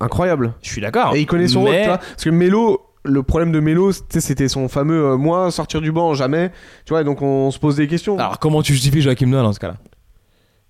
incroyable. 0.00 0.54
Je 0.62 0.68
suis 0.70 0.80
d'accord. 0.80 1.14
Et 1.16 1.20
il 1.20 1.26
connaît 1.26 1.48
son 1.48 1.62
rôle, 1.62 1.70
mais- 1.72 1.82
tu 1.82 1.88
vois. 1.88 1.98
Parce 1.98 2.24
que 2.24 2.30
Melo, 2.30 2.80
le 3.04 3.22
problème 3.22 3.50
de 3.52 3.60
Melo, 3.60 3.90
c'était 3.92 4.48
son 4.48 4.68
fameux 4.68 5.04
euh, 5.12 5.16
moi 5.16 5.50
sortir 5.50 5.80
du 5.80 5.90
banc 5.92 6.14
jamais. 6.14 6.50
Tu 6.84 6.90
vois, 6.92 7.02
donc 7.04 7.22
on 7.22 7.50
se 7.50 7.58
pose 7.58 7.76
des 7.76 7.88
questions. 7.88 8.18
Alors 8.18 8.38
comment 8.38 8.62
tu 8.62 8.72
justifies 8.72 9.02
Joachim 9.02 9.26
Noah 9.26 9.42
dans 9.42 9.52
ce 9.52 9.60
cas-là? 9.60 9.76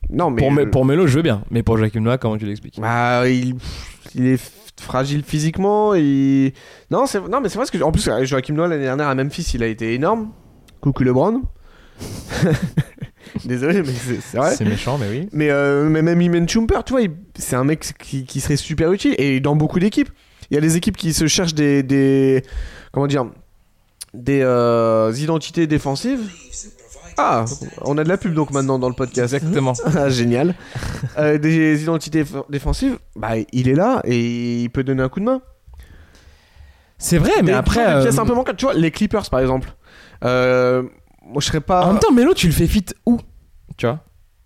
Non, 0.08 0.30
mais 0.30 0.40
Pour, 0.40 0.52
Me- 0.52 0.70
pour 0.70 0.84
Melo, 0.84 1.06
je 1.06 1.16
veux 1.16 1.22
bien, 1.22 1.42
mais 1.50 1.62
pour 1.62 1.76
Joachim 1.78 2.00
Noah, 2.00 2.16
comment 2.18 2.36
tu 2.38 2.46
l'expliques? 2.46 2.78
Bah, 2.80 3.28
il, 3.28 3.56
il 4.14 4.26
est 4.26 4.52
fragile 4.80 5.24
physiquement. 5.24 5.94
Il... 5.94 6.52
Non, 6.90 7.06
c'est 7.06 7.18
non, 7.20 7.40
mais 7.40 7.48
c'est 7.48 7.56
vrai 7.56 7.64
parce 7.66 7.70
que 7.70 7.82
en 7.82 7.90
plus 7.90 8.08
Joachim 8.22 8.54
Noah 8.54 8.68
l'année 8.68 8.84
dernière 8.84 9.08
à 9.08 9.14
Memphis, 9.14 9.50
il 9.54 9.62
a 9.62 9.66
été 9.66 9.94
énorme. 9.94 10.28
Coucou 10.86 11.02
LeBron. 11.02 11.42
Désolé, 13.44 13.82
mais 13.82 13.92
c'est 14.20 14.36
vrai. 14.36 14.54
C'est 14.54 14.64
méchant, 14.64 14.98
mais 14.98 15.08
oui. 15.10 15.28
Mais, 15.32 15.50
euh, 15.50 15.88
mais 15.88 16.00
même 16.00 16.22
Iman 16.22 16.48
Shumpert, 16.48 16.84
tu 16.84 16.92
vois, 16.92 17.02
c'est 17.36 17.56
un 17.56 17.64
mec 17.64 17.92
qui, 17.98 18.24
qui 18.24 18.40
serait 18.40 18.54
super 18.54 18.92
utile. 18.92 19.16
Et 19.18 19.40
dans 19.40 19.56
beaucoup 19.56 19.80
d'équipes, 19.80 20.10
il 20.48 20.54
y 20.54 20.58
a 20.58 20.60
des 20.60 20.76
équipes 20.76 20.96
qui 20.96 21.12
se 21.12 21.26
cherchent 21.26 21.54
des. 21.54 21.82
des 21.82 22.44
comment 22.92 23.08
dire 23.08 23.26
Des 24.14 24.42
euh, 24.42 25.12
identités 25.16 25.66
défensives. 25.66 26.20
Ah, 27.18 27.46
on 27.80 27.98
a 27.98 28.04
de 28.04 28.08
la 28.08 28.16
pub 28.16 28.32
donc 28.32 28.52
maintenant 28.52 28.78
dans 28.78 28.88
le 28.88 28.94
podcast. 28.94 29.34
Exactement. 29.34 29.72
Ah, 29.86 30.08
Génial. 30.08 30.54
Euh, 31.18 31.36
des 31.36 31.82
identités 31.82 32.22
défensives, 32.48 32.98
bah, 33.16 33.32
il 33.52 33.68
est 33.68 33.74
là 33.74 34.02
et 34.04 34.62
il 34.62 34.70
peut 34.70 34.84
donner 34.84 35.02
un 35.02 35.08
coup 35.08 35.18
de 35.18 35.24
main. 35.24 35.42
C'est 36.98 37.18
vrai, 37.18 37.32
mais 37.38 37.46
Des- 37.46 37.52
après. 37.52 37.84
euh. 37.86 38.52
Tu 38.56 38.64
vois, 38.64 38.74
les 38.74 38.92
Clippers 38.92 39.28
par 39.28 39.40
exemple. 39.40 39.74
Euh, 40.24 40.82
moi, 41.24 41.40
je 41.40 41.46
serais 41.46 41.60
pas. 41.60 41.84
En 41.84 41.92
même 41.92 42.00
temps, 42.00 42.12
Melo, 42.12 42.34
tu 42.34 42.46
le 42.46 42.52
fais 42.52 42.66
fit 42.66 42.84
où 43.04 43.18
Tu 43.76 43.86
vois? 43.86 44.00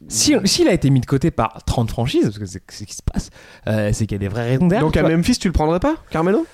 Si, 0.09 0.35
S'il 0.45 0.67
a 0.69 0.73
été 0.73 0.89
mis 0.89 1.01
de 1.01 1.07
côté 1.07 1.31
par 1.31 1.63
30 1.67 1.91
franchises, 1.91 2.25
parce 2.25 2.39
que 2.39 2.47
c'est 2.47 2.63
ce 2.71 2.85
qui 2.85 2.95
se 2.95 3.03
passe, 3.03 3.29
euh, 3.67 3.91
c'est 3.93 4.07
qu'il 4.07 4.15
y 4.15 4.17
a 4.17 4.19
des 4.19 4.29
vraies 4.29 4.49
raisons 4.49 4.67
derrière. 4.67 4.87
Donc 4.87 4.97
à 4.97 5.03
vois. 5.03 5.11
Memphis, 5.11 5.39
tu 5.39 5.47
le 5.49 5.53
prendrais 5.53 5.81
pas, 5.81 5.97
Carmelo? 6.11 6.47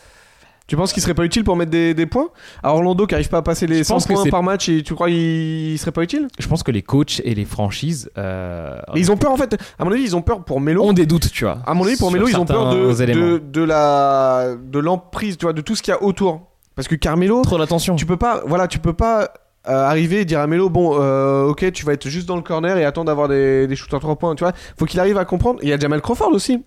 Tu 0.67 0.75
penses 0.75 0.93
qu'il 0.93 1.01
serait 1.01 1.15
pas 1.15 1.25
utile 1.25 1.45
pour 1.45 1.55
mettre 1.55 1.71
des, 1.71 1.95
des 1.95 2.07
points? 2.07 2.29
À 2.61 2.75
Orlando 2.75 3.07
qui 3.07 3.15
arrive 3.15 3.29
pas 3.29 3.39
à 3.39 3.43
passer 3.43 3.69
les 3.69 3.79
Je 3.79 3.83
100 3.85 3.95
pense 3.95 4.07
que 4.07 4.15
points 4.15 4.29
par 4.31 4.43
match 4.43 4.69
et 4.69 4.83
tu 4.83 4.95
crois 4.95 5.07
qu'il 5.07 5.17
il 5.17 5.79
serait 5.79 5.93
pas 5.93 6.03
utile? 6.03 6.27
Je 6.41 6.49
pense 6.49 6.65
que 6.65 6.73
les 6.73 6.83
coachs 6.83 7.21
et 7.23 7.37
les 7.37 7.45
franchises 7.45 8.11
euh, 8.19 8.77
Mais 8.93 8.99
ils 8.99 9.13
ont 9.13 9.17
peur 9.17 9.31
en 9.31 9.37
fait, 9.37 9.57
à 9.79 9.85
mon 9.85 9.93
avis, 9.93 10.03
ils 10.03 10.17
ont 10.17 10.23
peur 10.23 10.45
pour 10.45 10.61
Melo. 10.61 10.83
ont 10.83 10.93
des 10.93 11.07
doutes, 11.07 11.31
tu 11.31 11.45
vois. 11.45 11.61
À 11.65 11.75
mon 11.75 11.85
avis, 11.87 11.97
pour 11.97 12.11
Melo, 12.11 12.27
ils 12.27 12.37
ont 12.37 12.45
peur 12.47 12.75
de, 12.75 12.93
de, 13.13 13.39
de 13.39 13.63
la 13.63 14.57
de 14.61 14.79
l'emprise, 14.81 15.37
tu 15.39 15.45
vois, 15.45 15.53
de 15.53 15.61
tout 15.61 15.77
ce 15.77 15.85
qu'il 15.85 15.93
y 15.93 15.97
a 15.97 16.03
autour. 16.03 16.51
Parce 16.77 16.87
que 16.89 16.95
Carmelo, 16.95 17.43
Trop 17.43 17.59
d'attention. 17.59 17.97
tu 17.97 18.07
peux 18.07 18.19
pas, 18.19 18.43
voilà, 18.47 18.69
tu 18.69 18.79
peux 18.79 18.93
pas 18.93 19.33
euh, 19.69 19.85
arriver 19.85 20.21
et 20.21 20.25
dire 20.25 20.41
à 20.41 20.47
Melo, 20.47 20.69
bon, 20.71 20.97
euh, 21.01 21.45
ok, 21.47 21.73
tu 21.73 21.85
vas 21.85 21.95
être 21.95 22.09
juste 22.09 22.29
dans 22.29 22.37
le 22.37 22.43
corner 22.43 22.77
et 22.79 22.85
attendre 22.85 23.07
d'avoir 23.07 23.29
des, 23.29 23.67
des 23.67 23.75
shooters 23.77 23.99
3 23.99 24.17
points, 24.17 24.35
tu 24.35 24.45
vois. 24.45 24.53
Faut 24.79 24.85
qu'il 24.85 25.01
arrive 25.01 25.17
à 25.19 25.25
comprendre. 25.25 25.59
Il 25.63 25.69
y 25.69 25.73
a 25.73 25.79
Jamal 25.79 26.01
Crawford 26.03 26.33
aussi. 26.33 26.63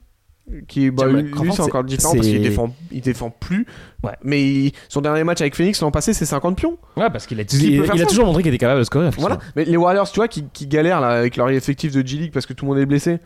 Qui, 0.68 0.90
bah, 0.90 1.06
lui, 1.06 1.32
c'est 1.54 1.62
encore 1.62 1.84
différent 1.84 2.16
parce 2.16 2.26
qu'il 2.26 2.42
défend, 2.42 2.74
il 2.92 3.02
défend 3.02 3.30
plus. 3.30 3.68
Ouais. 4.04 4.14
Mais 4.24 4.42
il- 4.42 4.72
son 4.88 5.00
dernier 5.00 5.24
match 5.24 5.42
avec 5.42 5.56
Phoenix 5.56 5.80
l'an 5.82 5.92
passé, 5.92 6.12
c'est 6.12 6.26
50 6.26 6.58
pions. 6.58 6.80
Ouais, 6.98 7.12
parce 7.12 7.28
qu'il 7.28 7.40
a, 7.40 7.44
il, 7.44 8.02
a 8.02 8.06
toujours 8.08 8.26
montré 8.26 8.42
qu'il 8.42 8.50
était 8.50 8.58
capable 8.58 8.80
de 8.80 8.84
scorer. 8.84 9.12
Voilà. 9.20 9.38
Mais 9.56 9.66
les 9.66 9.78
Warriors, 9.78 10.10
tu 10.12 10.16
vois, 10.20 10.28
qui, 10.28 10.46
qui 10.52 10.66
galèrent 10.66 11.02
là 11.02 11.10
avec 11.10 11.38
leur 11.38 11.50
effectif 11.52 11.92
de 11.94 12.06
G-League 12.06 12.32
parce 12.34 12.48
que 12.48 12.54
tout 12.54 12.66
le 12.66 12.72
monde 12.72 12.80
est 12.80 12.88
blessé. 12.88 13.20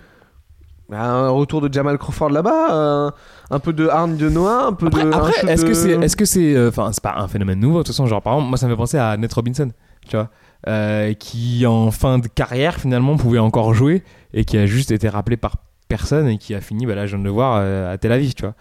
Bah, 0.89 1.02
Un 1.02 1.30
retour 1.30 1.62
de 1.62 1.74
Jamal 1.74 1.98
Crawford 1.98 2.30
là-bas, 2.30 2.67
un, 2.72 3.13
un 3.52 3.60
peu 3.60 3.74
de 3.74 3.88
Arne 3.88 4.17
de 4.17 4.30
Noah, 4.30 4.65
un 4.67 4.74
peu 4.74 4.88
Après, 4.88 5.04
de. 5.06 5.12
après, 5.13 5.52
est-ce 5.52 5.63
de- 5.63 5.67
que 5.69 5.74
c'est, 5.74 5.91
est-ce 5.91 6.15
que 6.17 6.26
c'est, 6.26 6.56
euh, 6.56 6.69
enfin, 6.69 6.89
c'est 6.91 7.02
pas 7.04 7.15
un 7.17 7.28
phénomène 7.28 7.60
nouveau 7.60 7.80
de 7.80 7.84
toute 7.84 7.88
façon. 7.96 8.06
Genre, 8.06 8.22
par 8.22 8.34
exemple, 8.34 8.50
moi, 8.50 8.58
ça 8.58 8.67
me 8.67 8.72
fait 8.72 8.78
penser 8.78 8.98
à 8.98 9.15
Nate 9.17 9.34
Robinson, 9.34 9.69
tu 10.08 10.15
vois, 10.17 10.30
euh, 10.67 11.13
qui 11.13 11.65
en 11.65 11.89
fin 11.91 12.19
de 12.19 12.28
carrière 12.28 12.76
finalement 12.76 13.15
pouvait 13.17 13.39
encore 13.39 13.74
jouer 13.74 14.04
et 14.34 14.43
qui 14.46 14.58
a 14.58 14.65
juste 14.65 14.91
été 14.91 15.08
rappelé 15.10 15.38
par 15.38 15.56
personne 15.88 16.28
et 16.28 16.38
qui 16.38 16.54
a 16.56 16.62
fini, 16.62 16.86
bah 16.86 16.96
là, 16.96 17.06
je 17.06 17.12
viens 17.15 17.19
de 17.19 17.24
le 17.26 17.30
voir 17.32 17.60
euh, 17.62 17.93
à 17.93 17.98
Tel 17.98 18.12
Aviv, 18.12 18.34
tu 18.34 18.43
vois. 18.43 18.54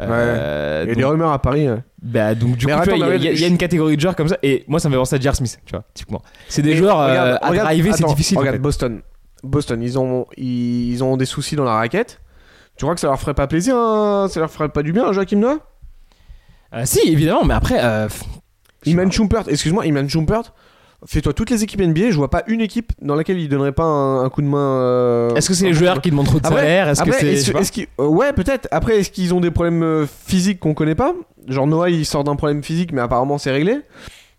Euh, 0.00 0.80
Il 0.84 0.88
y 0.88 0.92
a 0.92 0.94
donc- 0.94 0.98
des 0.98 1.04
rumeurs 1.04 1.32
à 1.32 1.40
Paris. 1.40 1.68
ouais. 1.68 1.78
Bah, 2.02 2.34
donc 2.34 2.56
du 2.56 2.66
Mais 2.66 2.72
coup, 2.74 2.80
il 2.94 2.98
y 2.98 3.28
a- 3.28 3.32
y, 3.32 3.40
y 3.42 3.46
une 3.46 3.58
catégorie 3.58 3.96
de 3.96 4.00
joueurs 4.00 4.16
comme 4.16 4.28
ça. 4.28 4.38
Et 4.42 4.64
moi, 4.66 4.80
ça 4.80 4.88
me 4.88 4.94
fait 4.94 4.98
penser 4.98 5.16
à 5.16 5.20
J.R. 5.20 5.36
Smith, 5.36 5.58
tu 5.66 5.72
vois, 5.72 5.84
typiquement. 5.94 6.22
C'est 6.48 6.62
des 6.62 6.74
joueurs 6.74 6.98
euh, 6.98 7.08
regarde, 7.10 7.38
à 7.42 7.48
regarde, 7.48 7.68
driver, 7.68 7.94
c'est 7.94 8.04
difficile. 8.06 8.38
en 8.38 8.40
Regarde 8.40 8.56
fait. 8.56 8.62
Boston. 8.62 9.00
Boston, 9.42 9.82
ils 9.82 9.98
ont, 9.98 10.26
ils, 10.36 10.92
ils 10.92 11.04
ont 11.04 11.16
des 11.16 11.26
soucis 11.26 11.56
dans 11.56 11.64
la 11.64 11.74
raquette. 11.74 12.20
Tu 12.76 12.84
crois 12.84 12.94
que 12.94 13.00
ça 13.00 13.08
leur 13.08 13.20
ferait 13.20 13.34
pas 13.34 13.46
plaisir 13.46 13.76
hein? 13.76 14.26
Ça 14.30 14.40
leur 14.40 14.50
ferait 14.50 14.68
pas 14.70 14.82
du 14.82 14.92
bien, 14.92 15.12
Joachim 15.12 15.36
Noah? 15.38 15.58
Euh, 16.74 16.82
si, 16.84 17.00
évidemment, 17.08 17.44
mais 17.44 17.54
après, 17.54 17.78
euh, 17.82 18.08
Iman 18.86 19.06
pas. 19.08 19.10
Shumpert, 19.12 19.44
excuse-moi, 19.48 19.86
Iman 19.86 20.08
Shumpert, 20.08 20.54
fais-toi 21.06 21.32
toutes 21.34 21.50
les 21.50 21.62
équipes 21.64 21.80
NBA, 21.82 22.10
je 22.10 22.16
vois 22.16 22.30
pas 22.30 22.44
une 22.46 22.60
équipe 22.60 22.92
dans 23.02 23.14
laquelle 23.16 23.38
il 23.40 23.48
donnerait 23.48 23.72
pas 23.72 23.82
un, 23.84 24.24
un 24.24 24.28
coup 24.30 24.40
de 24.40 24.46
main. 24.46 24.78
euh, 24.80 25.34
Est-ce 25.34 25.48
que 25.48 25.54
c'est 25.54 25.66
les 25.66 25.72
joueurs 25.72 26.00
qui 26.00 26.10
demandent 26.10 26.26
trop 26.26 26.38
de 26.40 26.46
Après- 26.46 26.60
salaire? 26.60 26.88
Est-ce 26.88 27.02
que 27.02 27.12
c'est. 27.12 27.82
euh, 28.00 28.06
ouais, 28.06 28.32
peut-être. 28.32 28.68
Après, 28.70 29.00
est-ce 29.00 29.10
qu'ils 29.10 29.34
ont 29.34 29.40
des 29.40 29.50
problèmes 29.50 30.06
physiques 30.26 30.60
qu'on 30.60 30.74
connaît 30.74 30.94
pas? 30.94 31.12
Genre 31.48 31.66
Noah, 31.66 31.90
il 31.90 32.06
sort 32.06 32.22
d'un 32.24 32.36
problème 32.36 32.62
physique, 32.62 32.92
mais 32.92 33.00
apparemment 33.00 33.36
c'est 33.38 33.50
réglé. 33.50 33.80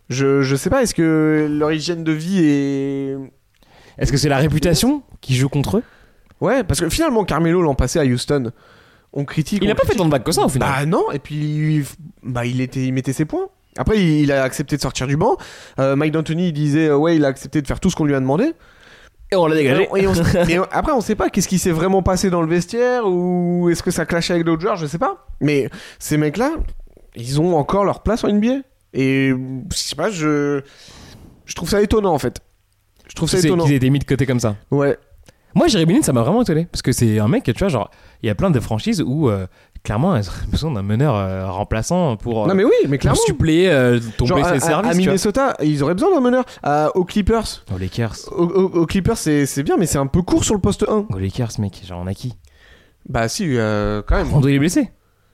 Je, 0.09 0.41
je 0.41 0.55
sais 0.55 0.69
pas, 0.69 0.81
est-ce 0.83 0.93
que 0.95 1.47
leur 1.49 1.71
hygiène 1.71 2.03
de 2.03 2.11
vie 2.11 2.39
est. 2.45 3.17
Est-ce 4.01 4.11
que 4.11 4.17
c'est 4.17 4.27
la 4.29 4.37
réputation 4.37 5.03
qui 5.21 5.35
joue 5.35 5.47
contre 5.47 5.77
eux? 5.77 5.83
Ouais, 6.41 6.63
parce 6.63 6.79
que 6.81 6.89
finalement, 6.89 7.23
Carmelo 7.23 7.61
l'an 7.61 7.75
passé 7.75 7.99
à 7.99 8.03
Houston, 8.03 8.51
on 9.13 9.23
critique. 9.25 9.59
Il 9.63 9.69
on 9.69 9.71
a 9.71 9.75
pas 9.75 9.85
fait 9.85 9.95
tant 9.95 10.05
de 10.05 10.09
bacs 10.09 10.23
que 10.23 10.31
ça 10.31 10.41
au 10.43 10.49
final. 10.49 10.67
Bah 10.69 10.85
non, 10.85 11.11
et 11.11 11.19
puis 11.19 11.85
bah 12.23 12.45
il 12.45 12.59
était, 12.61 12.83
il 12.83 12.91
mettait 12.93 13.13
ses 13.13 13.25
points. 13.25 13.47
Après, 13.77 13.97
il, 13.97 14.21
il 14.23 14.31
a 14.31 14.43
accepté 14.43 14.75
de 14.75 14.81
sortir 14.81 15.07
du 15.07 15.15
banc. 15.17 15.37
Euh, 15.79 15.95
Mike 15.95 16.11
D'Antoni, 16.13 16.47
il 16.49 16.53
disait 16.53 16.87
euh, 16.87 16.97
ouais, 16.97 17.15
il 17.15 17.23
a 17.23 17.27
accepté 17.29 17.61
de 17.61 17.67
faire 17.67 17.79
tout 17.79 17.89
ce 17.89 17.95
qu'on 17.95 18.05
lui 18.05 18.15
a 18.15 18.19
demandé. 18.19 18.53
Et 19.31 19.35
on 19.37 19.45
l'a 19.45 19.55
dégagé. 19.55 19.87
Et 19.95 20.07
on- 20.07 20.13
mais 20.47 20.59
on- 20.59 20.67
après, 20.71 20.91
on 20.91 20.99
sait 21.01 21.15
pas 21.15 21.29
qu'est-ce 21.29 21.47
qui 21.47 21.59
s'est 21.59 21.71
vraiment 21.71 22.01
passé 22.03 22.29
dans 22.29 22.41
le 22.41 22.47
vestiaire 22.49 23.03
ou 23.07 23.69
est-ce 23.69 23.81
que 23.83 23.91
ça 23.91 24.05
clashait 24.05 24.33
avec 24.33 24.45
d'autres 24.45 24.61
joueurs, 24.61 24.75
je 24.77 24.87
sais 24.87 24.97
pas. 24.97 25.25
Mais 25.39 25.69
ces 25.99 26.17
mecs-là, 26.17 26.51
ils 27.15 27.39
ont 27.39 27.55
encore 27.55 27.85
leur 27.85 28.01
place 28.03 28.23
en 28.23 28.29
NBA. 28.33 28.61
Et 28.93 29.29
je 29.71 29.77
sais 29.77 29.95
pas, 29.95 30.09
je 30.09 30.61
je 31.45 31.53
trouve 31.55 31.69
ça 31.69 31.81
étonnant 31.81 32.13
en 32.13 32.19
fait. 32.19 32.39
Je 33.11 33.15
trouve 33.15 33.29
ça 33.29 33.39
étonnant. 33.39 33.63
qu'ils 33.65 33.73
aient 33.73 33.77
été 33.77 33.89
mis 33.89 33.99
de 33.99 34.05
côté 34.05 34.25
comme 34.25 34.39
ça. 34.39 34.55
Ouais. 34.71 34.97
Moi, 35.53 35.67
Jérémy 35.67 35.95
Lin, 35.95 36.01
ça 36.01 36.13
m'a 36.13 36.21
vraiment 36.21 36.41
étonné. 36.41 36.65
Parce 36.71 36.81
que 36.81 36.93
c'est 36.93 37.19
un 37.19 37.27
mec, 37.27 37.43
tu 37.43 37.53
vois, 37.59 37.67
genre, 37.67 37.91
il 38.23 38.27
y 38.27 38.29
a 38.29 38.35
plein 38.35 38.51
de 38.51 38.59
franchises 38.61 39.03
où, 39.05 39.29
euh, 39.29 39.47
clairement, 39.83 40.15
elles 40.15 40.23
auraient 40.29 40.47
besoin 40.49 40.71
d'un 40.71 40.81
meneur 40.81 41.13
euh, 41.15 41.51
remplaçant 41.51 42.15
pour, 42.15 42.45
euh, 42.45 42.47
Non 42.47 42.55
mais 42.55 42.63
oui, 42.63 42.71
mais 42.87 42.97
pour 42.97 42.99
clairement. 43.01 43.19
suppléer 43.25 43.69
euh, 43.69 43.99
ton 44.17 44.25
Genre, 44.25 44.37
blessé 44.37 44.51
à, 44.51 44.55
de 44.55 44.61
service. 44.61 44.91
à. 44.91 44.93
Minnesota, 44.95 45.57
ils 45.61 45.83
auraient 45.83 45.93
besoin 45.93 46.13
d'un 46.15 46.21
meneur. 46.21 46.45
Aux 46.95 47.03
Clippers, 47.03 47.65
Aux 47.75 47.77
Lakers. 47.77 48.15
aux, 48.31 48.45
aux- 48.45 48.79
aux 48.79 48.85
Clippers, 48.85 49.17
c'est 49.17 49.63
bien, 49.63 49.75
mais 49.77 49.87
c'est 49.87 49.97
un 49.97 50.07
peu 50.07 50.21
court 50.21 50.45
sur 50.45 50.53
le 50.55 50.61
poste 50.61 50.85
1. 50.87 51.05
Aux 51.13 51.19
Lakers, 51.19 51.51
mec, 51.59 51.81
genre, 51.85 51.99
on 52.01 52.07
a 52.07 52.13
qui? 52.13 52.33
Bah 53.09 53.27
si, 53.27 53.43
quand 54.07 54.15
même. 54.15 54.29
Rondo, 54.29 54.47
il 54.47 54.55
est 54.55 54.59
blessé. 54.59 54.89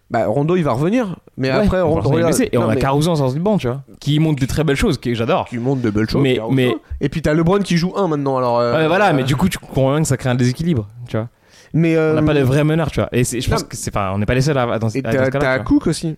Bah 0.10 0.26
Rondo, 0.28 0.56
il 0.56 0.64
va 0.64 0.72
revenir. 0.72 1.18
Mais 1.36 1.50
Ouais, 1.52 1.66
après, 1.66 1.82
Rondo, 1.82 2.10
regarde- 2.10 2.30
blessé. 2.34 2.50
Et 2.52 2.58
non, 2.58 2.66
on 2.66 2.70
a 2.70 2.76
mais- 2.76 2.80
Caruso 2.82 3.12
en 3.12 3.16
sortie 3.18 3.36
de 3.36 3.42
banc, 3.42 3.58
tu 3.58 3.68
vois, 3.68 3.82
qui 4.00 4.20
montre 4.20 4.40
des 4.40 4.48
très 4.48 4.64
belles 4.64 4.78
choses, 4.78 4.98
que 4.98 5.14
j'adore. 5.14 5.46
qui 5.48 5.58
monte 5.58 5.82
de 5.82 5.90
belles 5.90 6.10
choses. 6.10 6.22
Mais- 6.22 6.40
mais- 6.50 6.74
Et 7.02 7.10
puis 7.10 7.22
t'as 7.22 7.34
LeBron 7.34 7.60
qui 7.60 7.76
joue 7.78 7.94
1 7.98 8.08
maintenant. 8.08 8.38
Alors, 8.38 8.60
euh, 8.60 8.74
Ouais, 8.78 8.88
voilà, 8.88 9.10
euh, 9.10 9.14
mais 9.14 9.24
du 9.24 9.36
coup, 9.36 9.50
tu 9.50 9.58
comprends 9.58 9.92
bien 9.92 10.02
que 10.02 10.08
ça 10.08 10.16
crée 10.18 10.30
un 10.30 10.36
déséquilibre, 10.36 10.88
tu 11.08 11.18
vois. 11.18 11.28
mais, 11.74 11.96
euh, 11.98 12.14
On 12.14 12.22
n'a 12.22 12.24
pas 12.24 12.34
de 12.40 12.44
vrai 12.44 12.64
meneur, 12.64 12.90
tu 12.90 13.02
vois. 13.02 13.10
Et 13.12 13.24
je 13.26 13.50
pense 13.50 13.62
non. 13.64 13.68
que 13.68 13.76
c'est, 13.76 13.94
enfin, 13.96 14.12
on 14.14 14.18
n'est 14.20 14.26
pas 14.26 14.34
les 14.36 14.42
seuls 14.42 14.58
à, 14.58 14.80
dans, 14.80 14.88
Et 14.90 15.00
à 15.06 15.30
dans 15.30 15.40
t'as 15.40 15.58
ce. 15.60 15.64
Cook 15.64 15.88
aussi. 15.88 16.16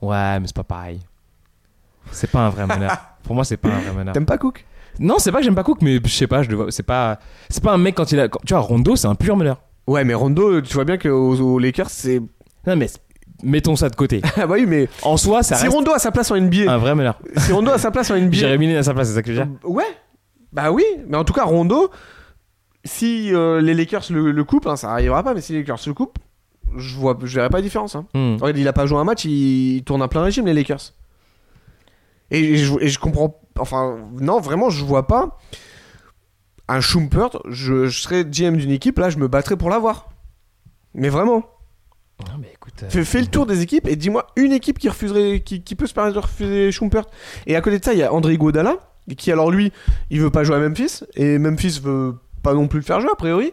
Ouais, 0.00 0.40
mais 0.40 0.46
c'est 0.46 0.56
pas 0.56 0.64
pareil. 0.64 1.00
C'est 2.12 2.30
pas 2.30 2.40
un 2.46 2.48
vrai 2.50 2.66
meneur. 2.66 2.96
Pour 3.24 3.34
moi, 3.34 3.44
c'est 3.44 3.56
pas 3.58 3.68
un 3.68 3.80
vrai 3.80 3.92
meneur. 3.92 4.14
T'aimes 4.14 4.24
pas 4.26 4.38
Cook? 4.38 4.64
Non, 5.00 5.16
c'est 5.18 5.30
pas 5.30 5.38
que 5.38 5.44
j'aime 5.44 5.54
pas 5.54 5.62
Cook, 5.64 5.78
mais 5.82 6.00
je 6.02 6.08
sais 6.10 6.26
pas, 6.26 6.42
je 6.42 6.48
le 6.48 6.56
vois. 6.56 6.66
C'est 6.70 6.82
pas, 6.82 7.18
c'est 7.50 7.62
pas 7.62 7.72
un 7.72 7.78
mec 7.78 7.94
quand 7.94 8.10
il 8.12 8.18
a. 8.20 8.28
tu 8.28 8.54
vois, 8.54 8.60
Rondo, 8.60 8.96
c'est 8.96 9.06
un 9.06 9.14
pur 9.14 9.36
meneur. 9.36 9.58
Ouais, 9.86 10.04
mais 10.04 10.14
Rondo, 10.14 10.60
tu 10.60 10.74
vois 10.74 10.84
bien 10.84 10.96
qu'aux 10.98 11.34
aux 11.36 11.58
Lakers, 11.58 11.90
c'est. 11.90 12.20
Non, 12.66 12.76
mais 12.76 12.88
mettons 13.42 13.76
ça 13.76 13.88
de 13.88 13.96
côté. 13.96 14.20
Ah 14.36 14.46
bah 14.46 14.54
oui, 14.58 14.66
mais 14.66 14.88
En 15.02 15.16
soi, 15.16 15.42
ça 15.42 15.56
si 15.56 15.64
reste 15.64 15.74
Rondo 15.74 15.92
a 15.92 15.98
sa 15.98 16.10
place 16.10 16.30
en 16.30 16.40
NBA, 16.40 16.70
un 16.70 16.78
vrai 16.78 16.94
meneur. 16.94 17.18
si 17.36 17.52
Rondo 17.52 17.70
a 17.70 17.78
sa 17.78 17.90
place 17.90 18.10
en 18.10 18.16
NBA, 18.18 18.36
Jérémy 18.36 18.68
Lin 18.72 18.78
à 18.78 18.82
sa 18.82 18.94
place, 18.94 19.08
c'est 19.08 19.14
ça 19.14 19.22
que 19.22 19.32
je 19.32 19.40
veux 19.40 19.46
dire. 19.46 19.54
Ouais, 19.64 19.86
bah 20.52 20.70
oui, 20.70 20.84
mais 21.06 21.16
en 21.16 21.24
tout 21.24 21.32
cas, 21.32 21.44
Rondo, 21.44 21.90
si 22.84 23.32
euh, 23.34 23.60
les 23.60 23.74
Lakers 23.74 24.04
le, 24.10 24.30
le 24.32 24.44
coupent, 24.44 24.66
hein, 24.66 24.76
ça 24.76 24.90
arrivera 24.92 25.22
pas, 25.22 25.34
mais 25.34 25.40
si 25.40 25.52
les 25.52 25.58
Lakers 25.60 25.80
le 25.86 25.94
coupent, 25.94 26.18
je 26.76 26.96
vois, 26.96 27.16
je 27.22 27.34
verrai 27.34 27.48
pas 27.50 27.58
la 27.58 27.62
différence. 27.62 27.94
Hein. 27.96 28.06
Hmm. 28.14 28.34
Regarde, 28.36 28.58
il 28.58 28.68
a 28.68 28.72
pas 28.72 28.86
joué 28.86 28.98
un 28.98 29.04
match, 29.04 29.24
il, 29.24 29.76
il 29.76 29.84
tourne 29.84 30.02
à 30.02 30.08
plein 30.08 30.22
régime, 30.22 30.46
les 30.46 30.54
Lakers. 30.54 30.92
Et, 32.30 32.56
je, 32.58 32.74
et 32.80 32.88
je 32.88 32.98
comprends, 32.98 33.40
enfin, 33.58 33.96
non, 34.20 34.40
vraiment, 34.40 34.68
je 34.70 34.84
vois 34.84 35.06
pas 35.06 35.38
un 36.68 36.80
Schumpert, 36.82 37.30
je, 37.48 37.86
je 37.86 38.00
serais 38.00 38.24
GM 38.24 38.56
d'une 38.56 38.70
équipe, 38.70 38.98
là, 38.98 39.08
je 39.08 39.16
me 39.16 39.28
battrais 39.28 39.56
pour 39.56 39.70
l'avoir. 39.70 40.10
Mais 40.94 41.08
vraiment, 41.08 41.42
Mais 42.40 42.50
écoute, 42.54 42.74
euh, 42.82 42.88
fais, 42.90 43.04
fais 43.04 43.20
le 43.20 43.26
tour 43.28 43.46
des 43.46 43.62
équipes 43.62 43.86
et 43.86 43.96
dis-moi 43.96 44.26
une 44.36 44.52
équipe 44.52 44.78
qui 44.78 44.88
refuserait, 44.88 45.40
qui, 45.40 45.62
qui 45.62 45.74
peut 45.74 45.86
se 45.86 45.94
permettre 45.94 46.16
de 46.16 46.20
refuser 46.20 46.72
Schumpert. 46.72 47.04
Et 47.46 47.54
à 47.56 47.60
côté 47.60 47.78
de 47.78 47.84
ça, 47.84 47.92
il 47.92 47.98
y 47.98 48.02
a 48.02 48.12
André 48.12 48.36
Godala, 48.36 48.76
qui 49.16 49.30
alors 49.32 49.50
lui, 49.50 49.72
il 50.10 50.20
veut 50.20 50.30
pas 50.30 50.44
jouer 50.44 50.56
à 50.56 50.58
Memphis, 50.58 51.00
et 51.14 51.38
Memphis 51.38 51.80
veut 51.82 52.14
pas 52.42 52.54
non 52.54 52.66
plus 52.68 52.80
le 52.80 52.84
faire 52.84 53.00
jouer 53.00 53.10
a 53.12 53.16
priori. 53.16 53.52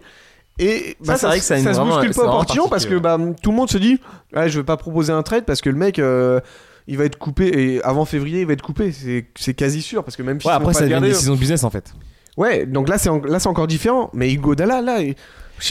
Et 0.57 0.95
bah, 0.99 1.13
Ça, 1.13 1.19
c'est 1.19 1.25
vrai 1.27 1.39
que 1.39 1.45
ça 1.45 1.55
a 1.55 1.57
une 1.57 1.63
se 1.73 1.79
bouscule 1.79 2.13
pas 2.13 2.23
au 2.23 2.31
portillon 2.31 2.67
parce 2.69 2.85
que 2.85 2.95
bah, 2.97 3.17
tout 3.41 3.51
le 3.51 3.57
monde 3.57 3.69
se 3.69 3.77
dit, 3.77 3.99
ouais, 4.35 4.49
je 4.49 4.59
vais 4.59 4.65
pas 4.65 4.77
proposer 4.77 5.11
un 5.13 5.21
trade 5.23 5.45
parce 5.45 5.61
que 5.61 5.69
le 5.69 5.77
mec. 5.77 5.99
euh, 5.99 6.39
il 6.87 6.97
va 6.99 7.05
être 7.05 7.17
coupé 7.17 7.47
et 7.47 7.81
avant 7.83 8.05
février 8.05 8.41
il 8.41 8.45
va 8.45 8.53
être 8.53 8.61
coupé 8.61 8.91
c'est 8.91 9.53
quasi 9.55 9.81
sûr 9.81 10.03
parce 10.03 10.15
que 10.15 10.21
Memphis 10.21 10.47
ouais, 10.47 10.53
ils 10.53 10.57
vont 10.59 10.67
après, 10.67 10.73
pas 10.73 10.73
ça 10.73 10.81
devient 10.81 10.93
une 10.97 11.01
décision 11.01 11.33
de 11.33 11.39
business 11.39 11.63
en 11.63 11.71
fait. 11.71 11.91
ouais 12.37 12.67
donc 12.67 12.89
là 12.89 12.99
c'est 12.99 13.09
en- 13.09 13.23
là 13.23 13.39
c'est 13.39 13.47
encore 13.47 13.65
différent 13.65 14.11
mais 14.13 14.35
Godala 14.35 14.81
là 14.81 15.01
il- 15.01 15.15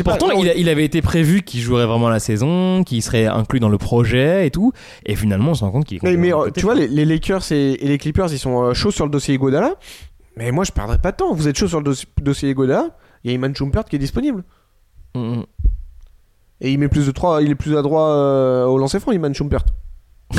pas 0.05 0.16
Pourtant, 0.16 0.40
il, 0.40 0.49
a- 0.49 0.55
il 0.55 0.68
avait 0.68 0.85
été 0.85 1.03
prévu 1.03 1.42
qu'il 1.42 1.61
jouerait 1.61 1.87
vraiment 1.87 2.09
la 2.09 2.18
saison, 2.20 2.83
qu'il 2.85 3.03
serait 3.03 3.27
inclus 3.27 3.61
dans 3.61 3.68
le 3.68 3.79
projet 3.79 4.47
et 4.47 4.51
tout. 4.51 4.73
Et 5.07 5.14
finalement, 5.16 5.51
on 5.51 5.55
se 5.55 5.64
rend 5.64 5.70
compte 5.70 5.85
qu'il 5.85 5.99
est 5.99 6.03
Mais, 6.03 6.16
mais, 6.16 6.33
euh, 6.33 6.44
côté, 6.44 6.61
tu 6.61 6.66
vois, 6.66 6.75
les, 6.75 6.88
les 6.88 7.05
Lakers 7.05 7.53
et, 7.53 7.73
et 7.85 7.88
les 7.88 7.99
Clippers, 7.99 8.33
ils 8.33 8.38
sont 8.38 8.62
euh, 8.62 8.75
chauds 8.75 8.90
sur 8.90 9.05
le 9.05 9.11
dossier 9.11 9.37
Godala. 9.38 9.75
Mais 10.37 10.51
moi, 10.53 10.64
je 10.64 10.73
perdrais 10.73 10.99
pas 10.99 11.12
de 11.12 11.16
temps. 11.16 11.33
Vous 11.35 11.47
êtes 11.49 11.57
chaud 11.59 11.68
sur 11.68 11.79
le 11.79 11.85
dossier- 11.85 12.09
dossier 12.20 12.53
Godala. 12.55 12.97
Il 13.23 13.31
y 13.31 13.35
a 13.35 13.37
Iman 13.37 13.55
Shumpert 13.55 13.85
qui 13.85 13.97
est 13.97 14.01
disponible. 14.01 14.42
Mm, 15.14 15.20
mm. 15.37 15.44
Et 16.61 16.73
il 16.73 16.79
met 16.79 16.88
plus 16.88 17.07
de 17.07 17.11
3, 17.12 17.42
il 17.42 17.51
est 17.51 17.55
plus 17.55 17.77
adroit 17.77 18.09
euh, 18.11 18.64
au 18.64 18.79
lancer 18.79 19.01
franc, 19.01 19.12
Iman 19.12 19.35
Shumpert. 19.35 19.64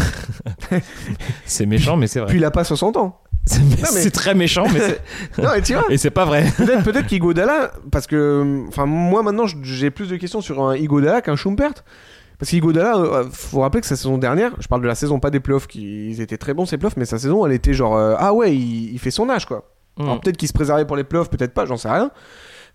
C'est 1.45 1.65
méchant, 1.65 1.97
mais 1.97 2.07
c'est 2.07 2.19
vrai. 2.19 2.29
Puis 2.29 2.37
il 2.37 2.45
a 2.45 2.51
pas 2.51 2.63
60 2.63 2.97
ans. 2.97 3.19
C'est 3.47 4.03
mais- 4.05 4.09
très 4.11 4.33
méchant, 4.33 4.65
mais 4.73 4.79
non, 5.43 5.49
mais 5.53 5.61
tu 5.61 5.73
vois, 5.73 5.85
et 5.91 5.97
c'est 5.97 6.09
pas 6.09 6.25
vrai. 6.25 6.45
peut-être 6.57 6.83
peut-être 6.91 7.05
qu'Igodala, 7.07 7.71
parce 7.91 8.07
que, 8.07 8.63
enfin, 8.67 8.85
moi 8.85 9.21
maintenant, 9.23 9.45
j'ai 9.61 9.91
plus 9.91 10.09
de 10.09 10.17
questions 10.17 10.41
sur 10.41 10.61
un 10.67 10.75
Igodala 10.75 11.21
qu'un 11.21 11.35
Shumpert. 11.35 11.73
Parce 12.39 12.49
qu'Igodala, 12.51 12.97
euh, 12.97 13.23
faut 13.31 13.61
rappeler 13.61 13.79
que 13.81 13.87
sa 13.87 13.95
saison 13.95 14.17
dernière, 14.17 14.51
je 14.59 14.67
parle 14.67 14.81
de 14.81 14.87
la 14.87 14.95
saison, 14.95 15.19
pas 15.19 15.29
des 15.29 15.39
playoffs, 15.39 15.67
qui 15.67 16.09
ils 16.09 16.19
étaient 16.21 16.37
très 16.37 16.53
bons 16.53 16.65
ces 16.65 16.77
playoffs, 16.77 16.97
mais 16.97 17.05
sa 17.05 17.17
saison, 17.17 17.45
elle 17.45 17.53
était 17.53 17.73
genre, 17.73 17.95
euh, 17.95 18.15
ah 18.17 18.33
ouais, 18.33 18.53
il, 18.55 18.91
il 18.93 18.99
fait 18.99 19.11
son 19.11 19.29
âge 19.29 19.45
quoi. 19.45 19.71
Alors 19.97 20.15
Mm. 20.17 20.19
peut-être 20.19 20.35
qu'il 20.37 20.49
se 20.49 20.53
préservait 20.53 20.83
pour 20.85 20.97
les 20.97 21.05
playoffs, 21.05 21.29
peut-être 21.29 21.53
pas, 21.53 21.65
j'en 21.65 21.77
sais 21.77 21.89
rien. 21.89 22.11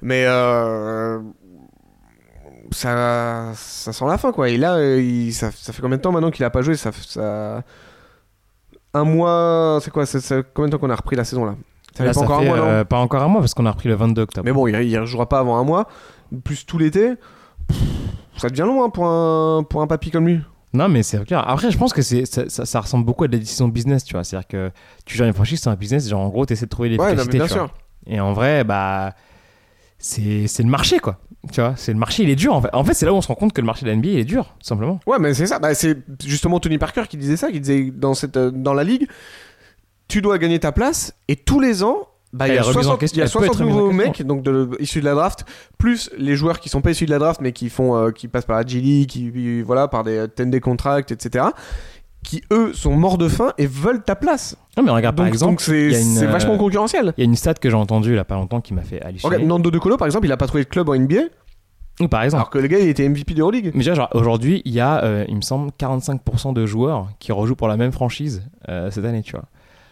Mais 0.00 0.24
euh, 0.26 1.18
ça, 2.70 3.52
ça 3.54 3.92
sent 3.92 4.04
la 4.06 4.16
fin 4.18 4.32
quoi. 4.32 4.48
Et 4.48 4.56
là, 4.56 4.74
euh, 4.76 5.00
il- 5.02 5.32
ça, 5.34 5.50
ça 5.54 5.72
fait 5.72 5.82
combien 5.82 5.96
de 5.98 6.02
temps 6.02 6.12
maintenant 6.12 6.30
qu'il 6.30 6.44
a 6.44 6.50
pas 6.50 6.62
joué? 6.62 6.76
Ça, 6.76 6.90
ça... 7.06 7.62
Un 8.94 9.04
mois, 9.04 9.78
c'est 9.82 9.90
quoi 9.90 10.06
c'est, 10.06 10.20
c'est 10.20 10.44
combien 10.52 10.68
de 10.68 10.72
temps 10.72 10.78
qu'on 10.78 10.90
a 10.90 10.96
repris 10.96 11.16
la 11.16 11.24
saison 11.24 11.44
là? 11.44 11.54
Ça 11.96 12.04
Là, 12.04 12.12
fait 12.12 12.20
pas 12.20 12.26
ça 12.26 12.32
encore 12.32 12.40
fait, 12.40 12.46
un 12.48 12.48
mois, 12.48 12.58
non? 12.58 12.64
euh, 12.72 12.84
pas 12.84 12.98
encore 12.98 13.22
un 13.22 13.28
mois 13.28 13.40
parce 13.40 13.54
qu'on 13.54 13.66
a 13.66 13.70
repris 13.70 13.88
le 13.88 13.94
22 13.94 14.22
octobre. 14.22 14.44
Mais 14.44 14.52
bon, 14.52 14.66
il, 14.66 14.74
il 14.82 14.98
rejouera 14.98 15.28
pas 15.28 15.38
avant 15.40 15.58
un 15.58 15.64
mois, 15.64 15.86
plus 16.44 16.64
tout 16.66 16.78
l'été. 16.78 17.14
Pff, 17.68 17.78
Ça 18.36 18.48
devient 18.48 18.62
long 18.62 18.84
hein, 18.84 18.90
pour, 18.90 19.06
un, 19.06 19.62
pour 19.68 19.82
un 19.82 19.86
papy 19.86 20.10
comme 20.10 20.26
lui. 20.26 20.40
Non, 20.72 20.88
mais 20.88 21.02
c'est 21.02 21.24
clair. 21.24 21.42
Après, 21.48 21.70
je 21.70 21.76
pense 21.78 21.92
que 21.92 22.00
c'est, 22.02 22.24
ça, 22.26 22.48
ça- 22.48 22.64
ça 22.64 22.80
ressemble 22.80 23.04
beaucoup 23.04 23.24
à 23.24 23.28
des 23.28 23.40
décisions 23.40 23.66
business, 23.68 24.04
tu 24.04 24.14
vois. 24.14 24.22
C'est-à-dire 24.22 24.46
que 24.46 24.70
tu 25.04 25.16
gères 25.16 25.26
une 25.26 25.32
franchise, 25.34 25.60
c'est 25.60 25.68
un 25.70 25.74
business, 25.74 26.08
genre 26.08 26.20
en 26.20 26.28
gros, 26.28 26.46
tu 26.46 26.52
essaies 26.52 26.66
de 26.66 26.70
trouver 26.70 26.90
Ouais, 26.90 26.96
non, 26.96 27.04
mais 27.04 27.10
l'efficacité. 27.16 27.38
bien 27.38 27.46
tu 27.48 27.52
vois. 27.54 27.66
sûr. 27.66 27.74
Et 28.06 28.20
en 28.20 28.32
vrai, 28.32 28.62
bah, 28.64 29.12
c'est, 30.00 30.46
c'est 30.48 30.62
le 30.64 30.68
marché, 30.68 30.98
quoi. 30.98 31.18
Tu 31.52 31.60
vois, 31.60 31.74
c'est 31.76 31.92
le 31.92 31.98
marché, 31.98 32.22
il 32.24 32.28
est 32.30 32.36
dur. 32.36 32.52
En 32.54 32.60
fait, 32.60 32.68
en 32.74 32.84
fait 32.84 32.92
c'est 32.94 33.06
là 33.06 33.12
où 33.12 33.16
on 33.16 33.20
se 33.22 33.28
rend 33.28 33.34
compte 33.34 33.52
que 33.52 33.60
le 33.60 33.66
marché 33.66 33.86
de 33.86 33.90
la 33.90 33.96
NBA, 33.96 34.08
il 34.08 34.18
est 34.18 34.24
dur, 34.24 34.44
tout 34.58 34.66
simplement. 34.66 35.00
Ouais, 35.06 35.18
mais 35.18 35.32
c'est 35.32 35.46
ça. 35.46 35.58
Bah, 35.58 35.74
c'est 35.74 35.96
justement 36.26 36.58
Tony 36.60 36.76
Parker 36.76 37.04
qui 37.08 37.16
disait 37.16 37.36
ça, 37.36 37.50
qui 37.50 37.60
disait 37.60 37.90
dans, 37.94 38.12
cette, 38.14 38.36
euh, 38.36 38.50
dans 38.50 38.74
la 38.74 38.84
ligue, 38.84 39.08
tu 40.08 40.20
dois 40.20 40.36
gagner 40.38 40.58
ta 40.58 40.72
place 40.72 41.14
et 41.28 41.36
tous 41.36 41.60
les 41.60 41.82
ans, 41.82 42.08
bah, 42.32 42.46
il 42.46 42.54
y 42.54 42.58
a 42.58 42.60
est 42.60 42.60
remise 42.60 42.76
en 42.76 42.82
60, 42.82 43.00
question- 43.00 43.16
il 43.16 43.18
y 43.20 43.22
a 43.22 43.24
elle 43.24 43.30
peut 43.32 43.38
60 43.38 43.54
être 43.54 43.58
remise 43.60 43.74
en 43.74 43.78
nouveaux 43.78 43.92
mecs 43.92 44.22
donc 44.22 44.42
de, 44.42 44.70
issus 44.80 45.00
de 45.00 45.04
la 45.06 45.14
draft, 45.14 45.44
plus 45.78 46.10
les 46.18 46.36
joueurs 46.36 46.60
qui 46.60 46.68
sont 46.68 46.80
pas 46.82 46.90
issus 46.90 47.06
de 47.06 47.10
la 47.10 47.18
draft 47.18 47.40
mais 47.40 47.52
qui 47.52 47.70
font, 47.70 47.96
euh, 47.96 48.10
qui 48.10 48.28
passent 48.28 48.44
par 48.44 48.58
la 48.58 48.66
G 48.66 48.80
League, 48.80 49.08
qui 49.08 49.32
qui- 49.32 49.62
voilà 49.62 49.88
par 49.88 50.04
des 50.04 50.26
10 50.36 50.46
day 50.46 50.60
contracts, 50.60 51.10
etc. 51.10 51.46
Qui 52.22 52.42
eux 52.52 52.72
sont 52.74 52.94
morts 52.96 53.16
de 53.18 53.28
faim 53.28 53.52
et 53.56 53.66
veulent 53.66 54.02
ta 54.02 54.14
place. 54.14 54.56
Non, 54.76 54.82
mais 54.82 54.90
regarde, 54.90 55.16
donc 55.16 55.24
par 55.24 55.28
exemple, 55.32 55.52
donc 55.52 55.60
c'est 55.62 56.22
euh, 56.22 56.28
vachement 56.28 56.58
concurrentiel. 56.58 57.14
il 57.16 57.20
y 57.20 57.22
a 57.22 57.24
une 57.24 57.34
stat 57.34 57.54
que 57.54 57.68
j'ai 57.70 57.76
entendue 57.76 58.14
là 58.14 58.24
pas 58.24 58.34
longtemps 58.34 58.60
qui 58.60 58.74
m'a 58.74 58.82
fait 58.82 59.00
halluciner. 59.02 59.28
Regarde, 59.32 59.48
Nando 59.48 59.70
De 59.70 59.78
Colo 59.78 59.96
par 59.96 60.06
exemple, 60.06 60.26
il 60.26 60.32
a 60.32 60.36
pas 60.36 60.46
trouvé 60.46 60.64
de 60.64 60.68
club 60.68 60.88
en 60.90 60.94
NBA, 60.96 61.22
Ou 62.00 62.08
par 62.08 62.22
exemple, 62.22 62.40
alors 62.42 62.50
que 62.50 62.58
le 62.58 62.68
gars 62.68 62.78
il 62.78 62.88
était 62.88 63.08
MVP 63.08 63.32
d'Euroleague. 63.34 63.72
Mais 63.74 63.84
déjà, 63.84 64.08
aujourd'hui, 64.14 64.60
il 64.66 64.72
y 64.72 64.80
a, 64.80 65.02
euh, 65.02 65.24
il 65.28 65.36
me 65.36 65.40
semble, 65.40 65.70
45% 65.78 66.52
de 66.52 66.66
joueurs 66.66 67.08
qui 67.18 67.32
rejouent 67.32 67.56
pour 67.56 67.68
la 67.68 67.76
même 67.78 67.90
franchise 67.92 68.42
euh, 68.68 68.90
cette 68.90 69.04
année, 69.06 69.22
tu 69.22 69.32
vois. 69.32 69.44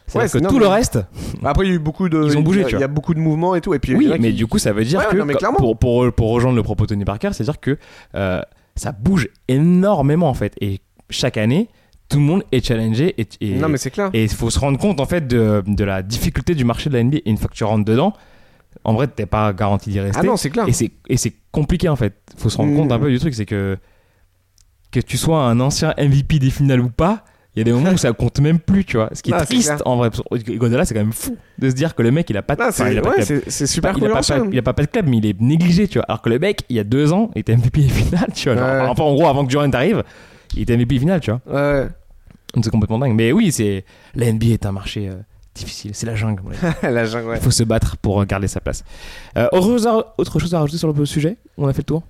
C'est 0.07 0.19
Ouais, 0.19 0.29
que 0.29 0.39
non, 0.39 0.49
tout 0.49 0.55
mais- 0.57 0.61
le 0.61 0.69
reste, 0.69 0.99
Après 1.45 1.65
il 1.67 1.69
y 1.69 1.73
a 1.73 1.75
eu 1.75 1.79
beaucoup 1.79 2.09
de, 2.09 2.23
Ils 2.25 2.37
ont 2.39 2.41
bougé, 2.43 2.61
il 2.61 2.63
y 2.63 2.65
a- 2.65 2.69
tu 2.69 2.75
vois. 2.77 2.79
Il 2.79 2.83
y 2.83 2.85
a 2.85 2.89
beaucoup 2.89 3.13
de 3.15 3.19
mouvements 3.21 3.55
et 3.55 3.61
tout. 3.61 3.75
Et 3.75 3.79
puis 3.79 3.95
oui, 3.95 4.07
mais 4.21 4.31
qui- 4.31 4.35
du 4.37 4.47
coup, 4.47 4.59
ça 4.59 4.73
veut 4.73 4.85
dire 4.85 5.01
Ouais, 5.01 5.07
que 5.11 5.17
non, 5.17 5.25
mais 5.27 5.35
pour, 5.57 5.77
pour, 5.79 6.13
pour 6.13 6.31
rejoindre 6.31 6.57
le 6.57 6.63
propos 6.63 6.85
de 6.85 6.89
Tony 6.91 7.05
Parker, 7.05 7.31
c'est-à-dire 7.33 7.61
que 7.61 7.79
euh, 8.15 8.41
ça 8.75 8.93
bouge 8.93 9.29
énormément 9.49 10.29
en 10.31 10.35
fait. 10.35 10.55
Et 10.63 10.81
chaque 11.11 11.37
année, 11.37 11.69
tout 12.09 12.19
le 12.19 12.25
monde 12.25 12.43
est 12.53 12.65
challengé 12.67 13.15
et 13.21 13.27
et- 13.41 13.55
Non 13.57 13.69
mais 13.69 13.77
c'est 13.79 13.91
clair. 13.91 14.11
et 14.13 14.25
il 14.25 14.29
faut 14.31 14.51
se 14.51 14.59
rendre 14.59 14.79
compte 14.79 15.01
en 15.01 15.07
fait 15.07 15.27
de, 15.27 15.63
de 15.67 15.85
la 15.85 16.03
difficulté 16.03 16.55
du 16.55 16.65
marché 16.65 16.89
de 16.91 16.95
la 16.95 17.03
NBA. 17.05 17.19
Et 17.19 17.31
une 17.31 17.37
fois 17.37 17.49
que 17.49 17.55
tu 17.55 17.65
rentres 17.65 17.85
dedans, 17.85 18.13
en 18.85 18.95
vrai, 18.95 19.09
t'es 19.09 19.27
pas 19.27 19.53
garanti 19.53 19.91
d'y 19.91 20.01
rester. 20.01 20.21
Ah 20.21 20.23
non 20.27 20.37
c'est 20.37 20.51
clair. 20.51 20.67
Et 20.69 20.73
c'est 20.73 20.91
et 21.09 21.17
c'est 21.17 21.35
compliqué 21.53 21.89
en 21.89 21.97
fait. 21.97 22.15
Faut 22.37 22.49
se 22.49 22.57
rendre 22.57 22.73
Mm. 22.73 22.77
compte 22.77 22.93
un 22.93 22.99
peu 22.99 23.11
du 23.11 23.19
truc, 23.19 23.35
c'est 23.35 23.47
que 23.47 23.77
que 24.91 25.01
tu 25.01 25.17
sois 25.19 25.41
un 25.43 25.61
ancien 25.61 25.93
MVP 25.99 26.39
des 26.39 26.51
finales 26.51 26.81
ou 26.81 26.89
pas, 26.89 27.25
il 27.55 27.59
y 27.59 27.61
a 27.61 27.65
des 27.65 27.73
moments 27.73 27.91
où 27.91 27.99
ça 27.99 28.13
compte 28.13 28.41
même 28.41 28.59
plus, 28.59 28.85
tu 28.87 28.97
vois. 28.97 29.11
Ce 29.13 29.23
qui 29.23 29.31
est 29.33 29.37
triste 29.45 29.83
en 29.85 29.97
vrai. 29.97 30.11
Godala, 30.57 30.85
c'est 30.87 30.95
quand 30.95 31.01
même 31.01 31.13
fou 31.13 31.37
de 31.59 31.69
se 31.69 31.75
dire 31.75 31.95
que 31.95 32.03
le 32.03 32.11
mec, 32.11 32.31
il 32.31 32.37
a 32.39 32.43
pas 32.43 32.57
de, 32.57 32.63
c'est 32.71 32.85
pas 33.03 33.11
ouais, 33.11 33.23
super 33.51 33.99
il 33.99 34.05
a, 34.07 34.11
pas, 34.11 34.21
il 34.51 34.59
a 34.59 34.63
pas, 34.63 34.73
de 34.83 34.87
club, 34.87 35.07
mais 35.09 35.19
il 35.19 35.27
est 35.27 35.39
négligé, 35.41 35.89
tu 35.89 35.99
vois. 35.99 36.05
Alors 36.09 36.23
que 36.23 36.31
le 36.31 36.39
mec, 36.39 36.63
il 36.71 36.77
y 36.77 36.79
a 36.79 36.85
deux 36.85 37.13
ans, 37.13 37.31
il 37.35 37.41
était 37.41 37.55
MVP 37.57 37.83
des 37.83 37.89
finales, 37.89 38.31
tu 38.35 38.51
vois. 38.51 38.57
Genre. 38.81 38.91
Enfin, 38.91 39.03
en 39.03 39.13
gros, 39.15 39.27
avant 39.27 39.45
que 39.45 39.51
Durant 39.51 39.71
arrive, 39.73 40.05
il 40.55 40.63
était 40.63 40.77
MVP 40.77 40.95
des 40.95 41.01
finales, 41.01 41.21
tu 41.21 41.31
vois. 41.31 41.41
Ouais. 41.47 41.89
Donc, 42.55 42.65
C'est 42.65 42.71
complètement 42.71 42.99
dingue. 42.99 43.15
Mais 43.15 43.33
oui, 43.33 43.53
c'est 43.53 43.85
la 44.15 44.33
NBA 44.33 44.47
est 44.47 44.67
un 44.67 44.73
marché 44.73 45.09
euh, 45.09 45.15
difficile. 45.55 45.91
C'est 45.95 46.07
la 46.07 46.15
jungle. 46.15 46.43
La 46.83 47.05
jungle, 47.05 47.29
ouais. 47.29 47.37
Il 47.37 47.43
faut 47.43 47.51
se 47.51 47.65
battre 47.65 47.97
pour 47.97 48.21
euh, 48.21 48.25
garder 48.25 48.49
sa 48.49 48.61
place. 48.61 48.85
Euh, 49.37 49.49
autre, 49.53 50.39
chose 50.39 50.55
à 50.55 50.61
rajouter 50.61 50.79
sur 50.79 50.93
le 50.93 51.07
sujet? 51.07 51.37
On 51.57 51.69
a 51.69 51.73
fait 51.73 51.81
le 51.83 51.85
tour? 51.85 52.03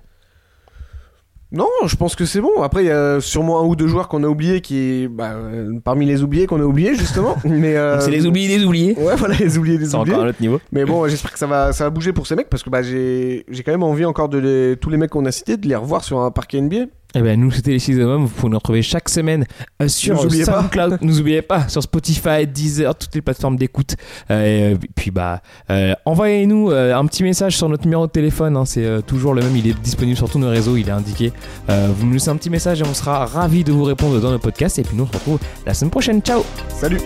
Non, 1.51 1.67
je 1.87 1.95
pense 1.95 2.15
que 2.15 2.25
c'est 2.25 2.41
bon. 2.41 2.61
Après, 2.61 2.83
il 2.83 2.87
y 2.87 2.91
a 2.91 3.19
sûrement 3.19 3.59
un 3.59 3.63
ou 3.63 3.75
deux 3.75 3.87
joueurs 3.87 4.07
qu'on 4.07 4.23
a 4.23 4.27
oubliés 4.27 4.61
qui, 4.61 5.07
bah, 5.09 5.31
euh, 5.31 5.79
parmi 5.83 6.05
les 6.05 6.21
oubliés 6.21 6.45
qu'on 6.45 6.59
a 6.61 6.63
oubliés 6.63 6.93
justement. 6.93 7.37
Mais 7.43 7.75
euh, 7.75 7.99
C'est 7.99 8.11
les 8.11 8.27
oubliés 8.27 8.55
des 8.55 8.63
oubliés. 8.63 8.95
Ouais, 8.95 9.15
voilà, 9.15 9.33
les 9.35 9.57
oubliés 9.57 9.79
des 9.79 9.87
C'est 9.87 9.95
oubliés. 9.97 10.13
encore 10.13 10.25
un 10.27 10.29
autre 10.29 10.41
niveau. 10.41 10.61
Mais 10.71 10.85
bon, 10.85 11.07
j'espère 11.07 11.33
que 11.33 11.39
ça 11.39 11.47
va, 11.47 11.73
ça 11.73 11.85
va 11.85 11.89
bouger 11.89 12.13
pour 12.13 12.27
ces 12.27 12.35
mecs 12.35 12.49
parce 12.49 12.61
que 12.61 12.69
bah, 12.69 12.83
j'ai, 12.83 13.45
j'ai 13.49 13.63
quand 13.63 13.71
même 13.71 13.81
envie 13.81 14.05
encore 14.05 14.29
de 14.29 14.37
les, 14.37 14.77
tous 14.77 14.91
les 14.91 14.97
mecs 14.97 15.09
qu'on 15.09 15.25
a 15.25 15.31
cités 15.31 15.57
de 15.57 15.67
les 15.67 15.75
revoir 15.75 16.03
sur 16.03 16.19
un 16.19 16.29
parquet 16.29 16.61
NBA. 16.61 16.85
Eh 17.15 17.21
ben 17.21 17.39
nous 17.39 17.49
c'était 17.49 17.71
les 17.71 17.79
6 17.79 17.99
hommes, 18.01 18.25
vous 18.25 18.33
pouvez 18.33 18.51
nous 18.51 18.57
retrouver 18.57 18.83
chaque 18.83 19.09
semaine 19.09 19.45
euh, 19.81 19.87
sur 19.87 20.15
Nous 20.15 20.25
oubliez 20.25 20.45
pas. 20.45 20.61
SoundCloud, 20.61 20.97
nous 21.01 21.19
oubliez 21.19 21.41
pas 21.41 21.67
sur 21.67 21.81
Spotify, 21.81 22.45
Deezer, 22.45 22.93
toutes 22.95 23.15
les 23.15 23.21
plateformes 23.23 23.55
d'écoute. 23.55 23.95
Euh, 24.29 24.75
et 24.75 24.89
puis 24.95 25.09
bah 25.09 25.41
euh, 25.71 25.95
envoyez-nous 26.05 26.69
euh, 26.69 26.95
un 26.95 27.05
petit 27.07 27.23
message 27.23 27.57
sur 27.57 27.67
notre 27.67 27.85
numéro 27.85 28.05
de 28.05 28.11
téléphone, 28.11 28.55
hein, 28.55 28.65
c'est 28.65 28.85
euh, 28.85 29.01
toujours 29.01 29.33
le 29.33 29.41
même, 29.41 29.55
il 29.55 29.67
est 29.67 29.79
disponible 29.81 30.17
sur 30.17 30.29
tous 30.29 30.37
nos 30.37 30.49
réseaux, 30.49 30.77
il 30.77 30.87
est 30.87 30.91
indiqué. 30.91 31.33
Euh, 31.69 31.87
vous 31.95 32.05
nous 32.05 32.13
laissez 32.13 32.29
un 32.29 32.37
petit 32.37 32.51
message 32.51 32.81
et 32.81 32.85
on 32.85 32.93
sera 32.93 33.25
ravis 33.25 33.63
de 33.63 33.71
vous 33.71 33.85
répondre 33.85 34.19
dans 34.21 34.31
le 34.31 34.37
podcast. 34.37 34.77
Et 34.77 34.83
puis 34.83 34.95
nous 34.95 35.05
on 35.05 35.07
se 35.07 35.13
retrouve 35.13 35.39
la 35.65 35.73
semaine 35.73 35.89
prochaine. 35.91 36.21
Ciao 36.21 36.43
Salut 36.79 36.99